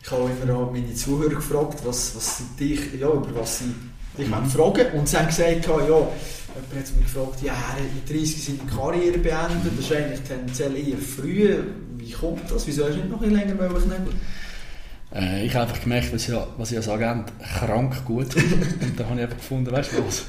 Ich 0.01 0.09
habe 0.09 0.31
immer 0.41 0.59
auch 0.59 0.71
meine 0.71 0.93
Zuhörer 0.93 1.35
gefragt, 1.35 1.81
was, 1.83 2.15
was 2.15 2.41
dich, 2.57 2.79
ja, 2.97 3.09
über 3.09 3.35
was 3.35 3.59
sie 3.59 3.73
dich 4.17 4.27
mhm. 4.27 4.45
fragen 4.45 4.87
und 4.93 5.07
sie 5.07 5.17
haben 5.17 5.27
gesagt, 5.27 5.65
ja, 5.65 5.77
jemand 5.77 5.89
hat 5.89 6.95
mich 6.95 7.13
gefragt, 7.13 7.41
ja, 7.43 7.53
er 7.53 7.83
hat 7.83 7.93
mit 7.93 8.09
30 8.09 8.43
seine 8.43 8.69
Karriere 8.69 9.17
beendet, 9.17 9.77
das 9.77 9.85
ist 9.85 9.91
eigentlich 9.91 10.21
tendenziell 10.21 10.75
eher 10.75 10.97
früh. 10.97 11.57
Wie 11.97 12.11
kommt 12.11 12.49
das? 12.49 12.65
Wieso 12.67 12.85
hast 12.85 12.93
du 12.93 12.97
nicht 12.97 13.11
noch 13.11 13.21
ein 13.21 13.31
länger 13.31 13.55
knebeln? 13.55 14.19
Äh, 15.13 15.45
ich 15.45 15.53
habe 15.55 15.69
einfach 15.69 15.81
gemerkt, 15.81 16.13
was 16.13 16.27
ich, 16.27 16.35
was 16.57 16.71
ich 16.71 16.77
als 16.77 16.89
Agent 16.89 17.31
krank 17.59 18.05
gut 18.05 18.35
Und 18.35 18.99
da 18.99 19.05
habe 19.05 19.15
ich 19.15 19.21
einfach 19.21 19.37
gefunden, 19.37 19.71
weißt 19.71 19.93
du 19.93 20.05
was? 20.05 20.25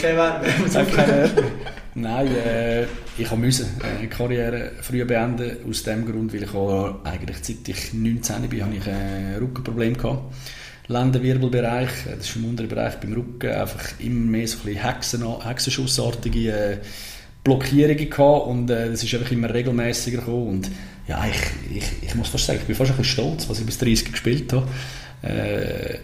Kein 0.00 0.16
Wert 0.16 0.42
mehr. 0.42 0.84
Kein 0.84 1.08
Wert 1.08 1.36
mehr. 1.36 1.44
Nein, 1.94 2.28
äh, 2.28 2.82
ich 3.18 3.30
habe 3.30 3.40
müssen 3.40 3.66
äh, 3.82 4.06
Karriere 4.06 4.72
früh 4.80 5.04
beenden, 5.04 5.58
aus 5.68 5.82
dem 5.82 6.06
Grund, 6.06 6.32
weil 6.32 6.44
ich 6.44 6.54
auch 6.54 7.04
eigentlich 7.04 7.36
seit 7.42 7.68
ich 7.68 7.92
19 7.92 8.48
bin, 8.48 8.64
habe 8.64 8.74
ich 8.74 8.86
ein 8.86 9.36
Rückenproblem 9.38 9.96
gehabt. 9.96 10.34
Lendenwirbelbereich, 10.88 12.06
äh, 12.06 12.16
das 12.16 12.28
ist 12.28 12.36
im 12.36 12.44
unteren 12.46 12.68
Bereich 12.68 12.96
beim 12.96 13.12
Rücken, 13.12 13.50
einfach 13.50 13.98
immer 13.98 14.30
mehr 14.30 14.48
so 14.48 14.58
ein 14.66 14.74
Hexen, 14.74 15.24
Hexenschussartige 15.44 16.52
äh, 16.52 16.78
Blockierungen 17.44 18.10
gehabt 18.10 18.46
und 18.46 18.70
äh, 18.70 18.90
das 18.90 19.02
ist 19.02 19.14
einfach 19.14 19.30
immer 19.32 19.52
regelmäßiger 19.52 20.18
gekommen 20.18 20.48
und 20.48 20.70
ja, 21.08 21.24
ich, 21.26 21.76
ich, 21.76 22.08
ich 22.08 22.14
muss 22.14 22.28
fast 22.28 22.46
sagen, 22.46 22.60
ich 22.60 22.66
bin 22.66 22.76
fast 22.76 22.92
ein 22.92 22.96
bisschen 22.96 23.24
stolz, 23.24 23.48
was 23.48 23.58
ich 23.58 23.66
bis 23.66 23.78
30 23.78 24.12
gespielt 24.12 24.52
habe. 24.52 24.68
Äh, 25.22 25.98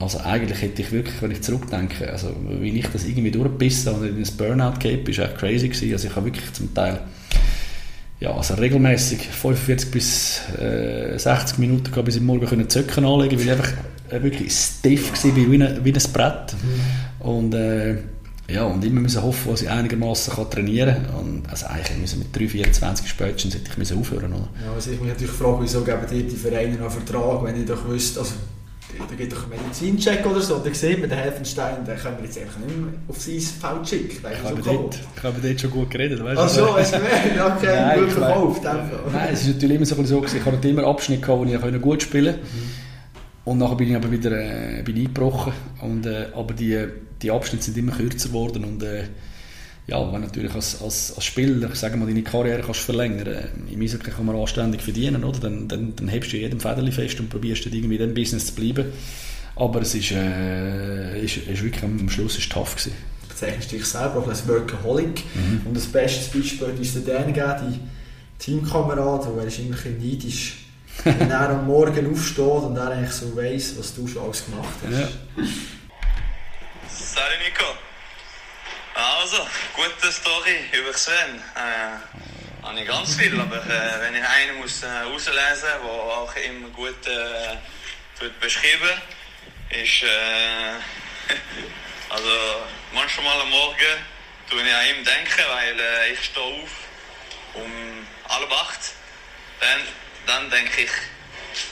also 0.00 0.18
eigentlich 0.18 0.62
hätte 0.62 0.82
ich 0.82 0.90
wirklich, 0.92 1.20
wenn 1.20 1.30
ich 1.30 1.42
zurückdenke, 1.42 2.10
also 2.10 2.34
wie 2.48 2.78
ich 2.78 2.86
das 2.88 3.04
irgendwie 3.04 3.30
durchgebissen 3.30 3.94
und 3.94 4.06
in 4.06 4.18
das 4.18 4.30
Burnout 4.30 4.78
gehabt, 4.80 5.08
ist 5.08 5.18
echt 5.18 5.36
crazy 5.36 5.68
gewesen. 5.68 5.92
Also 5.92 6.08
ich 6.08 6.16
habe 6.16 6.26
wirklich 6.26 6.52
zum 6.52 6.72
Teil 6.74 7.00
ja, 8.18 8.34
also 8.34 8.54
regelmäßig 8.54 9.20
45 9.20 9.90
bis 9.90 10.40
äh, 10.58 11.18
60 11.18 11.58
Minuten 11.58 11.90
gehabt, 11.90 12.04
bis 12.04 12.16
ich 12.16 12.22
morgen 12.22 12.46
können 12.46 12.68
Zöcken 12.68 13.04
anlegen, 13.04 13.38
weil 13.38 13.46
ich 13.46 13.52
einfach 13.52 13.72
wirklich 14.10 14.52
stiff 14.52 15.12
war 15.12 15.36
wie, 15.36 15.50
wie, 15.50 15.62
ein, 15.62 15.84
wie 15.84 15.92
ein 15.92 16.12
Brett. 16.12 16.54
Mhm. 16.54 17.26
Und 17.26 17.54
äh, 17.54 17.96
ja, 18.48 18.64
und 18.64 18.84
immer 18.84 19.00
müssen 19.00 19.22
hoffen, 19.22 19.50
dass 19.50 19.62
ich 19.62 19.70
einigermaßen 19.70 20.34
trainieren 20.50 21.06
kann. 21.06 21.14
Und, 21.14 21.42
also 21.48 21.66
eigentlich 21.66 21.98
müssen 21.98 22.18
mit 22.18 22.36
3, 22.36 22.48
24 22.48 23.08
spätestens 23.08 23.54
hätte 23.54 23.70
ich 23.70 23.78
müssen 23.78 23.98
aufhören 23.98 24.32
oder? 24.32 24.48
Ja, 24.64 24.72
also 24.74 24.90
ich 24.90 25.00
mich 25.00 25.10
natürlich 25.10 25.34
frage, 25.34 25.58
wieso 25.62 25.82
geben 25.82 26.00
die, 26.10 26.24
die 26.24 26.36
Vereine 26.36 26.74
noch 26.74 26.80
einen 26.80 26.90
Vertrag, 26.90 27.44
wenn 27.44 27.60
ich 27.60 27.66
doch 27.66 27.86
wüsste, 27.88 28.20
also 28.20 28.32
da 29.08 29.14
gibt 29.14 29.32
doch 29.32 29.44
einen 29.44 29.62
Medizincheck 29.62 30.26
oder 30.26 30.40
so, 30.40 30.58
da 30.58 30.74
sieht 30.74 31.00
man 31.00 31.08
den 31.08 31.18
Helfenstein, 31.18 31.84
den 31.84 31.96
können 31.96 32.16
wir 32.18 32.24
jetzt 32.24 32.38
einfach 32.38 32.58
nicht 32.58 32.76
mehr 32.76 32.92
auf 33.08 33.20
sein 33.20 33.40
Feld 33.40 33.88
schicken. 33.88 34.10
Ich 34.10 34.42
habe, 34.42 34.62
so 34.62 34.72
dort, 34.72 34.98
ich 35.16 35.22
habe 35.22 35.40
dort 35.40 35.60
schon 35.60 35.70
gut 35.70 35.90
geredet, 35.90 36.24
weißt 36.24 36.36
du? 36.36 36.42
Ach 36.42 36.48
so, 36.48 36.76
hast 36.76 36.92
du 36.92 36.96
gemerkt? 36.98 37.60
Okay, 37.60 37.80
Nein, 37.80 38.00
gut 38.00 38.12
verkauft. 38.12 38.64
Nein, 38.64 39.28
es 39.32 39.42
ist 39.42 39.54
natürlich 39.54 39.76
immer 39.76 39.86
so, 39.86 40.04
so 40.04 40.24
ich 40.24 40.44
hatte 40.44 40.68
immer 40.68 40.84
Abschnitte, 40.84 41.28
wo 41.28 41.44
ich 41.44 41.82
gut 41.82 42.02
spielen 42.02 42.34
konnte. 42.34 42.48
Mhm. 42.56 42.79
Und 43.44 43.58
nachher 43.58 43.76
bin 43.76 43.90
ich 43.90 43.96
aber 43.96 44.10
wieder 44.10 44.32
äh, 44.32 44.82
bin 44.82 44.96
eingebrochen. 44.96 45.52
Und, 45.80 46.06
äh, 46.06 46.26
aber 46.34 46.54
die, 46.54 46.86
die 47.22 47.30
Abschnitte 47.30 47.64
sind 47.64 47.78
immer 47.78 47.92
kürzer 47.92 48.28
geworden. 48.28 48.64
Und 48.64 48.82
äh, 48.82 49.04
ja, 49.86 50.12
wenn 50.12 50.20
natürlich 50.20 50.54
als, 50.54 50.80
als, 50.82 51.14
als 51.14 51.24
Spieler, 51.24 51.74
sagen 51.74 52.00
wir, 52.00 52.06
deine 52.06 52.22
Karriere 52.22 52.62
kannst 52.62 52.80
verlängern, 52.80 53.26
äh, 53.26 53.72
im 53.72 53.80
Eishockey 53.80 54.10
kann 54.10 54.26
man 54.26 54.36
anständig 54.36 54.82
verdienen, 54.82 55.24
oder? 55.24 55.40
Dann, 55.40 55.68
dann, 55.68 55.96
dann 55.96 56.08
hebst 56.08 56.32
du 56.32 56.36
jedem 56.36 56.60
Federli 56.60 56.92
fest 56.92 57.18
und 57.18 57.30
probierst 57.30 57.64
dann 57.66 57.72
irgendwie 57.72 57.96
in 57.96 58.00
diesem 58.00 58.14
Business 58.14 58.46
zu 58.46 58.54
bleiben. 58.54 58.92
Aber 59.56 59.80
es 59.82 59.94
ist, 59.94 60.12
äh, 60.12 61.20
ist, 61.22 61.38
ist 61.38 61.62
wirklich 61.62 61.82
am 61.82 62.08
Schluss 62.08 62.38
ist 62.38 62.52
tough 62.52 62.76
gewesen. 62.76 62.92
Du 63.22 63.28
bezeichnest 63.28 63.72
dich 63.72 63.84
selber 63.84 64.24
als 64.28 64.46
Workaholic. 64.46 65.22
Mhm. 65.34 65.62
Und 65.66 65.76
das 65.76 65.86
beste 65.86 66.38
Beispiel 66.38 66.68
ist 66.80 66.94
der 66.94 67.02
Dänen, 67.02 67.34
die 67.34 67.80
Teamkamerad, 68.38 69.28
der 69.36 69.44
ist 69.44 69.58
immer 69.58 69.76
ein 69.84 69.98
neidisch 69.98 70.69
wenn 71.04 71.30
er 71.30 71.50
am 71.50 71.66
Morgen 71.66 72.12
aufsteht 72.12 72.38
und 72.38 72.76
er 72.76 72.90
eigentlich 72.90 73.12
so 73.12 73.34
weiss, 73.36 73.78
was 73.78 73.94
du 73.94 74.06
schon 74.06 74.24
alles 74.24 74.44
gemacht 74.44 74.68
hast. 74.84 74.92
Ja. 74.92 75.08
Salut 76.88 77.38
Nico. 77.44 77.64
Also, 78.94 79.46
gute 79.74 80.12
Story 80.12 80.56
über 80.72 80.92
Sven. 80.92 81.40
Äh, 81.54 82.66
habe 82.66 82.80
ich 82.80 82.86
ganz 82.86 83.14
viel, 83.14 83.40
aber 83.40 83.56
äh, 83.56 84.00
wenn 84.00 84.14
ich 84.14 84.24
einen 84.24 84.58
muss 84.58 84.82
äh, 84.82 84.86
rauslesen 84.86 85.68
der 85.82 85.90
auch 85.90 86.34
immer 86.36 86.68
gut 86.68 87.06
äh, 87.06 88.28
beschrieben 88.40 89.00
ist, 89.70 90.02
äh, 90.02 90.06
also 92.10 92.30
manchmal 92.92 93.40
am 93.40 93.50
Morgen 93.50 93.76
tue 94.50 94.62
ich 94.62 94.74
an 94.74 94.86
ihm 94.86 95.04
denken, 95.04 95.44
weil 95.48 95.80
äh, 95.80 96.12
ich 96.12 96.24
stehe 96.24 96.44
auf 96.44 96.70
um 97.54 97.70
halb 98.28 98.52
acht. 98.52 98.80
Dann 99.60 99.80
dann 100.26 100.50
denke 100.50 100.82
ich, 100.82 100.90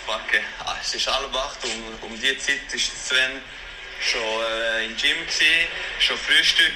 fuck, 0.06 0.20
ah, 0.64 0.76
es 0.80 0.94
ist 0.94 1.06
halb 1.06 1.34
acht, 1.34 1.64
um, 1.64 2.10
um 2.10 2.20
die 2.20 2.36
Zeit 2.38 2.72
ist 2.72 3.08
Sven 3.08 3.40
schon 4.00 4.20
äh, 4.20 4.86
im 4.86 4.96
Gym 4.96 5.16
gewesen, 5.26 5.68
schon 5.98 6.18
Frühstück 6.18 6.74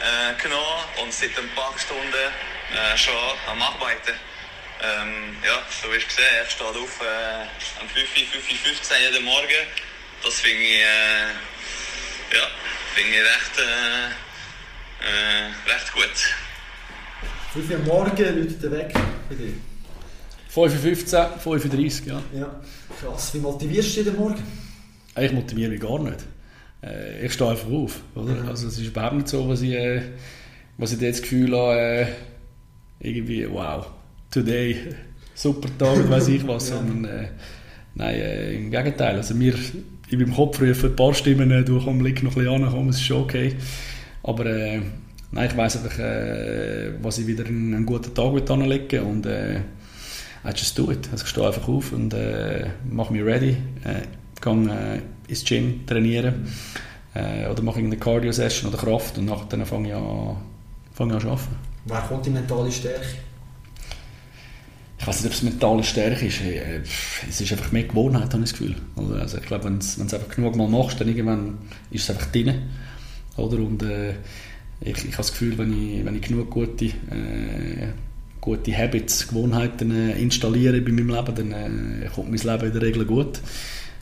äh, 0.00 0.42
genommen 0.42 0.84
und 1.00 1.12
seit 1.12 1.36
ein 1.38 1.48
paar 1.54 1.74
Stunden 1.78 2.12
äh, 2.12 2.96
schon 2.96 3.14
am 3.46 3.62
Arbeiten. 3.62 4.14
Ähm, 4.82 5.36
ja, 5.44 5.62
du 5.82 5.94
hast 5.94 6.08
gesehen, 6.08 6.34
er 6.38 6.46
steht 6.50 6.66
auf 6.66 7.00
äh, 7.00 7.80
am 7.80 7.88
5, 7.88 8.08
5, 8.08 8.30
5 8.30 9.00
jeden 9.00 9.24
Morgen. 9.24 9.66
Das 10.24 10.40
finde 10.40 10.62
ich, 10.62 10.80
äh, 10.80 11.28
ja, 12.36 12.50
find 12.94 13.08
ich 13.08 13.20
recht, 13.20 13.58
äh, 13.58 14.06
äh, 15.06 15.72
recht 15.72 15.92
gut. 15.92 16.10
5 17.52 17.70
Uhr 17.70 17.78
morgen 17.78 18.16
läutet 18.16 18.64
er 18.64 18.70
weg 18.72 18.92
bei 19.28 19.34
dir? 19.34 19.71
5.15 20.54 21.38
35, 21.38 22.06
ja. 22.06 22.22
Ja, 22.34 22.60
krass. 23.00 23.34
Wie 23.34 23.38
motivierst 23.38 23.96
du 23.96 24.04
dich 24.04 24.16
morgen? 24.16 24.42
Ich 25.18 25.32
motiviere 25.32 25.70
mich 25.70 25.80
gar 25.80 25.98
nicht. 25.98 26.18
Äh, 26.82 27.26
ich 27.26 27.32
stehe 27.32 27.50
einfach 27.50 27.70
auf. 27.70 28.00
Oder? 28.14 28.34
Mhm. 28.34 28.48
Also 28.48 28.68
es 28.68 28.78
ist 28.78 28.86
überhaupt 28.86 29.16
nicht 29.16 29.28
so, 29.28 29.48
was 29.48 29.62
ich, 29.62 29.72
äh, 29.72 30.02
was 30.76 30.92
ich 30.92 31.00
jetzt 31.00 31.20
das 31.20 31.22
Gefühl 31.22 31.56
habe, 31.56 31.78
äh, 31.78 32.06
irgendwie, 33.00 33.48
wow, 33.50 33.86
today, 34.30 34.76
super 35.34 35.68
Tag, 35.78 36.08
weiß 36.10 36.28
ich 36.28 36.46
was, 36.46 36.68
ja. 36.70 36.76
sondern 36.76 37.28
Nein, 37.94 38.14
äh, 38.14 38.54
im 38.54 38.70
Gegenteil. 38.70 39.16
Also 39.16 39.34
mir, 39.34 39.54
in 40.10 40.18
meinem 40.18 40.34
Kopf 40.34 40.60
rufen 40.60 40.90
ein 40.90 40.96
paar 40.96 41.14
Stimmen, 41.14 41.50
äh, 41.50 41.64
du 41.64 41.80
komm, 41.82 42.00
leg 42.00 42.22
noch 42.22 42.36
ein 42.36 42.44
bisschen 42.44 42.64
an, 42.64 42.70
komm, 42.70 42.88
es 42.88 42.96
ist 42.96 43.04
schon 43.04 43.22
okay. 43.22 43.54
Aber 44.22 44.46
äh, 44.46 44.80
nein, 45.30 45.50
ich 45.50 45.56
weiss 45.56 45.76
einfach, 45.76 45.98
äh, 45.98 46.92
was 47.02 47.18
ich 47.18 47.26
wieder 47.26 47.46
in 47.46 47.74
einen 47.74 47.86
guten 47.86 48.14
Tag 48.14 48.50
anlegen 48.50 49.02
und 49.02 49.26
äh, 49.26 49.60
I 50.44 50.50
just 50.50 50.76
do 50.78 50.90
it. 50.90 51.08
Also 51.12 51.24
ich 51.24 51.30
stehe 51.30 51.46
einfach 51.46 51.68
auf 51.68 51.92
und 51.92 52.12
äh, 52.14 52.68
mache 52.90 53.12
mich 53.12 53.22
ready, 53.22 53.56
äh, 53.84 54.02
gehe 54.40 54.52
äh, 54.52 55.30
ins 55.30 55.44
Gym 55.44 55.86
trainieren 55.86 56.46
äh, 57.14 57.46
oder 57.48 57.62
mache 57.62 57.78
eine 57.78 57.96
Cardio-Session 57.96 58.72
oder 58.72 58.78
Kraft 58.78 59.18
und 59.18 59.26
nachher 59.26 59.46
dann 59.48 59.64
fange 59.64 59.88
ich 59.88 59.94
an, 59.94 60.36
fange 60.92 61.10
ich 61.10 61.14
an 61.16 61.20
zu 61.20 61.28
arbeiten. 61.28 61.56
Wer 61.84 62.00
kommt 62.00 62.26
die 62.26 62.30
mentale 62.30 62.72
Stärke? 62.72 63.06
Ich 64.98 65.06
weiß 65.08 65.16
nicht, 65.16 65.26
ob 65.26 65.32
es 65.32 65.42
mentale 65.42 65.82
Stärke 65.82 66.26
ist. 66.26 66.40
Äh, 66.40 66.80
es 67.28 67.40
ist 67.40 67.52
einfach 67.52 67.72
mehr 67.72 67.84
Gewohnheit, 67.84 68.32
habe 68.32 68.44
ich 68.44 68.50
das 68.50 68.58
Gefühl. 68.58 68.76
Also 69.20 69.38
ich 69.38 69.46
glaube, 69.46 69.64
wenn 69.64 69.78
du 69.78 69.84
es 69.84 70.00
einfach 70.00 70.28
genug 70.28 70.56
mal 70.56 70.68
machst, 70.68 71.00
dann 71.00 71.08
irgendwann 71.08 71.58
ist 71.90 72.04
es 72.04 72.10
einfach 72.10 72.30
drin. 72.30 72.70
Oder? 73.36 73.58
Und 73.58 73.82
äh, 73.82 74.14
ich, 74.80 74.98
ich 74.98 75.04
habe 75.04 75.16
das 75.18 75.32
Gefühl, 75.32 75.58
wenn 75.58 75.72
ich, 75.72 76.04
wenn 76.04 76.16
ich 76.16 76.22
genug 76.22 76.50
gute, 76.50 76.86
äh, 76.86 77.88
gute 78.42 78.76
Habits, 78.76 79.28
Gewohnheiten 79.28 79.90
äh, 79.92 80.20
installiere 80.20 80.80
bei 80.82 80.90
meinem 80.90 81.08
Leben, 81.08 81.34
dann 81.34 81.52
äh, 82.02 82.08
kommt 82.14 82.28
mein 82.28 82.40
Leben 82.40 82.66
in 82.66 82.72
der 82.72 82.82
Regel 82.82 83.06
gut. 83.06 83.40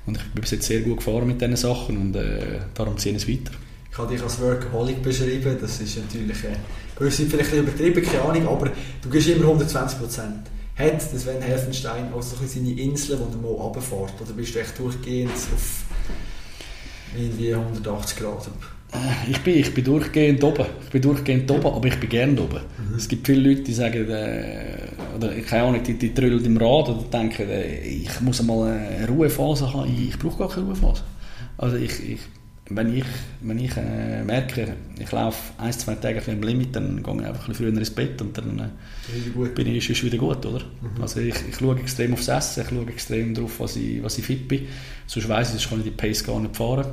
Und 0.07 0.17
ich 0.17 0.23
bin 0.33 0.41
bis 0.41 0.51
jetzt 0.51 0.67
sehr 0.67 0.81
gut 0.81 0.97
gefahren 0.97 1.27
mit 1.27 1.41
diesen 1.41 1.57
Sachen 1.57 1.97
und 1.99 2.17
äh, 2.17 2.59
darum 2.75 2.97
ziehe 2.97 3.15
ich 3.15 3.23
es 3.23 3.29
weiter. 3.29 3.53
Ich 3.93 3.99
habe 3.99 4.13
dich 4.13 4.23
als 4.23 4.41
Workaholic 4.41 5.03
beschrieben, 5.03 5.57
das 5.61 5.81
ist 5.81 5.99
natürlich 5.99 6.45
äh, 6.45 6.57
gewisse 6.97 7.27
vielleicht 7.27 7.53
übertrieben, 7.53 8.03
keine 8.03 8.23
Ahnung, 8.23 8.49
aber 8.49 8.73
du 9.03 9.11
gehst 9.11 9.29
immer 9.29 9.45
120 9.45 9.99
Prozent. 9.99 10.47
Hat 10.75 10.95
das 10.95 11.23
Sven 11.23 11.43
Helfenstein 11.43 12.11
auch 12.13 12.23
so 12.23 12.37
seine 12.47 12.73
Inseln, 12.73 13.21
wo 13.21 13.49
er 13.49 13.55
mal 13.55 13.63
runterfährt? 13.63 14.15
Oder 14.23 14.33
bist 14.33 14.55
du 14.55 14.61
echt 14.61 14.79
durchgehend 14.79 15.31
auf 15.31 15.85
irgendwie 17.15 17.55
180 17.55 18.19
Grad? 18.19 18.49
Äh, 18.93 19.31
ich 19.31 19.41
bin, 19.41 19.59
ich 19.59 19.73
bin 19.73 19.85
durchgehend 19.85 20.43
oben. 20.43 20.67
Ich 20.85 20.91
bin 20.91 21.03
durchgehend 21.03 21.51
oben, 21.51 21.67
aber 21.67 21.87
ich 21.89 21.97
bin 21.97 22.09
gerne 22.09 22.41
oben. 22.41 22.61
Mhm. 22.61 22.97
Es 22.97 23.09
gibt 23.09 23.27
viele 23.27 23.49
Leute, 23.49 23.63
die 23.63 23.73
sagen, 23.73 24.09
äh, 24.09 24.89
oder 25.17 25.31
keine 25.41 25.65
Ahnung, 25.65 25.83
die, 25.83 25.95
die 25.95 26.13
trüllen 26.13 26.45
im 26.45 26.57
Rad 26.57 26.89
oder 26.89 27.05
denken, 27.13 27.49
äh, 27.49 27.81
ich 27.81 28.21
muss 28.21 28.41
einmal 28.41 28.73
eine 28.73 29.09
Ruhephase 29.09 29.73
haben. 29.73 29.91
Ich, 29.93 30.09
ich 30.11 30.19
brauche 30.19 30.39
gar 30.39 30.49
keine 30.49 30.67
Ruhephase. 30.67 31.03
Also 31.59 31.77
ich, 31.77 32.13
ich, 32.13 32.21
wenn 32.71 32.97
ich, 32.97 33.05
wenn 33.41 33.59
ich 33.59 33.77
äh, 33.77 34.23
merke, 34.25 34.75
ich 34.99 35.11
laufe 35.13 35.53
ein, 35.59 35.73
zwei 35.73 35.95
Tage 35.97 36.23
im 36.31 36.43
Limit, 36.43 36.75
dann 36.75 37.03
gehe 37.03 37.15
ich 37.15 37.27
einfach 37.27 37.49
ein 37.49 37.55
früher 37.55 37.69
ins 37.69 37.91
Bett 37.91 38.21
und 38.23 38.37
dann 38.39 38.59
äh, 38.61 39.49
bin 39.49 39.67
ich 39.67 39.91
ist 39.91 40.05
wieder 40.05 40.19
gut, 40.19 40.45
oder? 40.47 40.61
Mhm. 40.61 41.03
Also 41.03 41.21
ich, 41.21 41.35
ich 41.49 41.57
schaue 41.57 41.79
extrem 41.79 42.15
aufs 42.15 42.29
Essen, 42.29 42.63
ich 42.63 42.69
schaue 42.69 42.87
extrem 42.89 43.35
darauf, 43.35 43.61
was 43.61 43.77
ich, 43.77 44.03
was 44.03 44.19
ich 44.19 44.25
fit 44.25 44.49
bin. 44.49 44.67
Sonst 45.07 45.29
weiss 45.29 45.49
ich, 45.49 45.61
sonst 45.61 45.69
kann 45.69 45.79
ich 45.79 45.85
die 45.85 45.91
Pace 45.91 46.25
gar 46.25 46.41
nicht 46.41 46.57
fahren. 46.57 46.87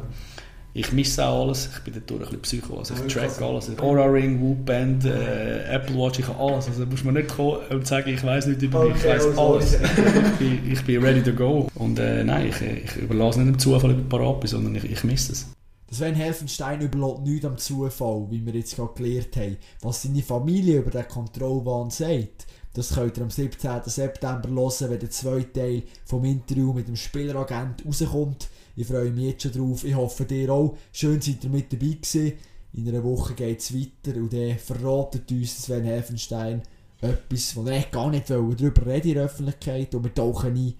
Ich 0.77 0.91
misse 0.91 1.25
auch 1.25 1.41
alles. 1.41 1.71
Ich 1.73 1.79
bin 1.81 2.03
dadurch 2.05 2.31
ein 2.31 2.37
bisschen 2.37 2.61
Psycho. 2.61 2.77
Also 2.77 2.93
ich 2.93 3.11
track 3.11 3.41
alles. 3.41 3.71
Aura 3.79 4.05
Ring, 4.05 4.39
Whoop 4.39 4.63
Band, 4.63 5.05
äh, 5.05 5.63
Apple 5.73 5.95
Watch, 5.95 6.19
ich 6.19 6.27
habe 6.27 6.39
alles. 6.39 6.67
Also 6.67 6.85
da 6.85 6.91
muss 6.91 7.03
man 7.03 7.15
nicht 7.15 7.29
kommen 7.29 7.57
und 7.71 7.87
sagen, 7.87 8.13
ich 8.13 8.23
weiß 8.23 8.45
nicht 8.45 8.61
über 8.61 8.85
mich, 8.85 8.95
ich 8.97 9.05
weiß 9.05 9.35
alles. 9.39 9.73
ich, 9.73 10.37
bin, 10.37 10.71
ich 10.71 10.85
bin 10.85 11.03
ready 11.03 11.23
to 11.23 11.33
go. 11.33 11.67
Und 11.73 11.97
äh, 11.97 12.23
nein, 12.23 12.49
ich, 12.49 12.61
ich 12.61 12.95
überlasse 12.95 13.39
nicht 13.41 13.53
dem 13.53 13.59
Zufall, 13.59 13.95
parat 14.07 14.39
bin, 14.39 14.49
sondern 14.49 14.75
ich, 14.75 14.83
ich 14.83 15.03
misse 15.03 15.31
es. 15.31 15.47
Sven 15.89 16.13
Helfenstein 16.13 16.81
überlässt 16.81 17.21
nichts 17.21 17.45
am 17.45 17.57
Zufall, 17.57 18.27
wie 18.29 18.45
wir 18.45 18.53
jetzt 18.53 18.75
gerade 18.75 18.93
gelernt 18.93 19.35
haben. 19.35 19.57
Was 19.81 20.03
seine 20.03 20.21
Familie 20.21 20.77
über 20.77 20.91
den 20.91 21.07
Kontrollwahn 21.07 21.89
sagt, 21.89 22.45
das 22.75 22.93
könnt 22.93 23.17
ihr 23.17 23.23
am 23.23 23.31
17. 23.31 23.81
September 23.85 24.47
hören, 24.47 24.91
wenn 24.91 24.99
der 24.99 25.09
zweite 25.09 25.53
Teil 25.53 25.83
vom 26.05 26.23
Interview 26.23 26.71
mit 26.71 26.87
dem 26.87 26.95
Spieleragent 26.95 27.83
rauskommt. 27.83 28.47
Ich 28.77 28.85
freue 28.85 29.09
mich 29.09 29.25
jetzt 29.25 29.41
schon 29.41 29.51
drauf. 29.53 29.83
Ich 29.83 29.95
hoffe, 29.95 30.23
ihr 30.29 30.51
auch. 30.51 30.77
Schön 30.91 31.19
seid 31.19 31.43
ihr 31.43 31.49
mit 31.49 31.73
dabei 31.73 31.97
gewesen. 31.99 32.33
In 32.73 32.87
einer 32.87 33.03
Woche 33.03 33.33
geht 33.33 33.59
es 33.59 33.73
weiter 33.73 34.15
und 34.17 34.31
dann 34.31 34.59
verratet 34.59 35.31
uns 35.31 35.63
Sven 35.63 35.83
Hefenstein 35.83 36.61
etwas, 37.01 37.55
wo 37.55 37.65
er 37.65 37.81
gar 37.81 38.11
nicht 38.11 38.29
darüber 38.29 38.85
reden 38.85 39.07
in 39.07 39.13
der 39.15 39.23
Öffentlichkeit 39.23 39.95
und 39.95 40.03
wir 40.03 40.13
tauchen 40.13 40.55
ein 40.55 40.73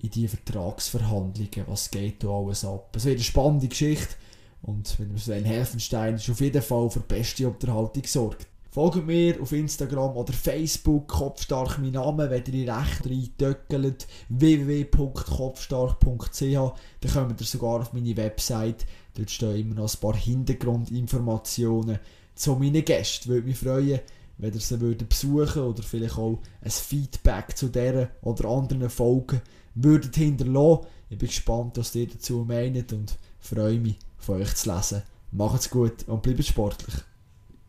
in 0.00 0.10
die 0.10 0.28
Vertragsverhandlungen. 0.28 1.66
Was 1.66 1.90
geht 1.90 2.22
da 2.22 2.28
alles 2.28 2.66
ab? 2.66 2.94
Es 2.94 3.06
wird 3.06 3.16
eine 3.16 3.24
spannende 3.24 3.68
Geschichte 3.68 4.14
und 4.60 4.98
wenn 4.98 5.16
Sven 5.16 5.46
Helfenstein 5.46 6.16
ist 6.16 6.28
auf 6.28 6.42
jeden 6.42 6.60
Fall 6.60 6.90
für 6.90 7.00
beste 7.00 7.48
Unterhaltung 7.48 8.04
sorgt. 8.04 8.46
Folgt 8.78 9.08
mir 9.08 9.42
auf 9.42 9.50
Instagram 9.50 10.16
oder 10.16 10.32
Facebook, 10.32 11.08
Kopfstark 11.08 11.80
mein 11.80 11.90
Name, 11.90 12.30
wenn 12.30 12.44
ihr 12.44 12.72
recht 12.72 13.04
reintöckelt, 13.04 14.06
www.kopfstark.ch, 14.28 16.78
dann 17.00 17.12
kommt 17.12 17.40
ihr 17.40 17.46
sogar 17.48 17.80
auf 17.80 17.92
meine 17.92 18.16
Website, 18.16 18.86
dort 19.16 19.32
stehen 19.32 19.56
immer 19.56 19.74
noch 19.74 19.92
ein 19.92 20.00
paar 20.00 20.14
Hintergrundinformationen 20.14 21.98
zu 22.36 22.54
meinen 22.54 22.84
Gästen. 22.84 23.30
Würde 23.30 23.48
mich 23.48 23.58
freuen, 23.58 23.98
wenn 24.36 24.54
ihr 24.54 24.60
sie 24.60 24.80
würdet 24.80 25.08
besuchen 25.08 25.62
oder 25.62 25.82
vielleicht 25.82 26.16
auch 26.16 26.38
ein 26.62 26.70
Feedback 26.70 27.56
zu 27.56 27.70
dieser 27.70 28.10
oder 28.22 28.48
anderen 28.48 28.90
Folgen 28.90 29.42
würdet 29.74 30.14
hinterlassen. 30.14 30.86
Ich 31.10 31.18
bin 31.18 31.26
gespannt, 31.26 31.78
was 31.78 31.96
ihr 31.96 32.06
dazu 32.06 32.44
meint 32.46 32.92
und 32.92 33.18
freue 33.40 33.80
mich, 33.80 33.98
von 34.18 34.40
euch 34.40 34.54
zu 34.54 34.72
lesen. 34.72 35.02
Macht's 35.32 35.68
gut 35.68 36.06
und 36.06 36.22
bleibt 36.22 36.44
sportlich. 36.44 36.94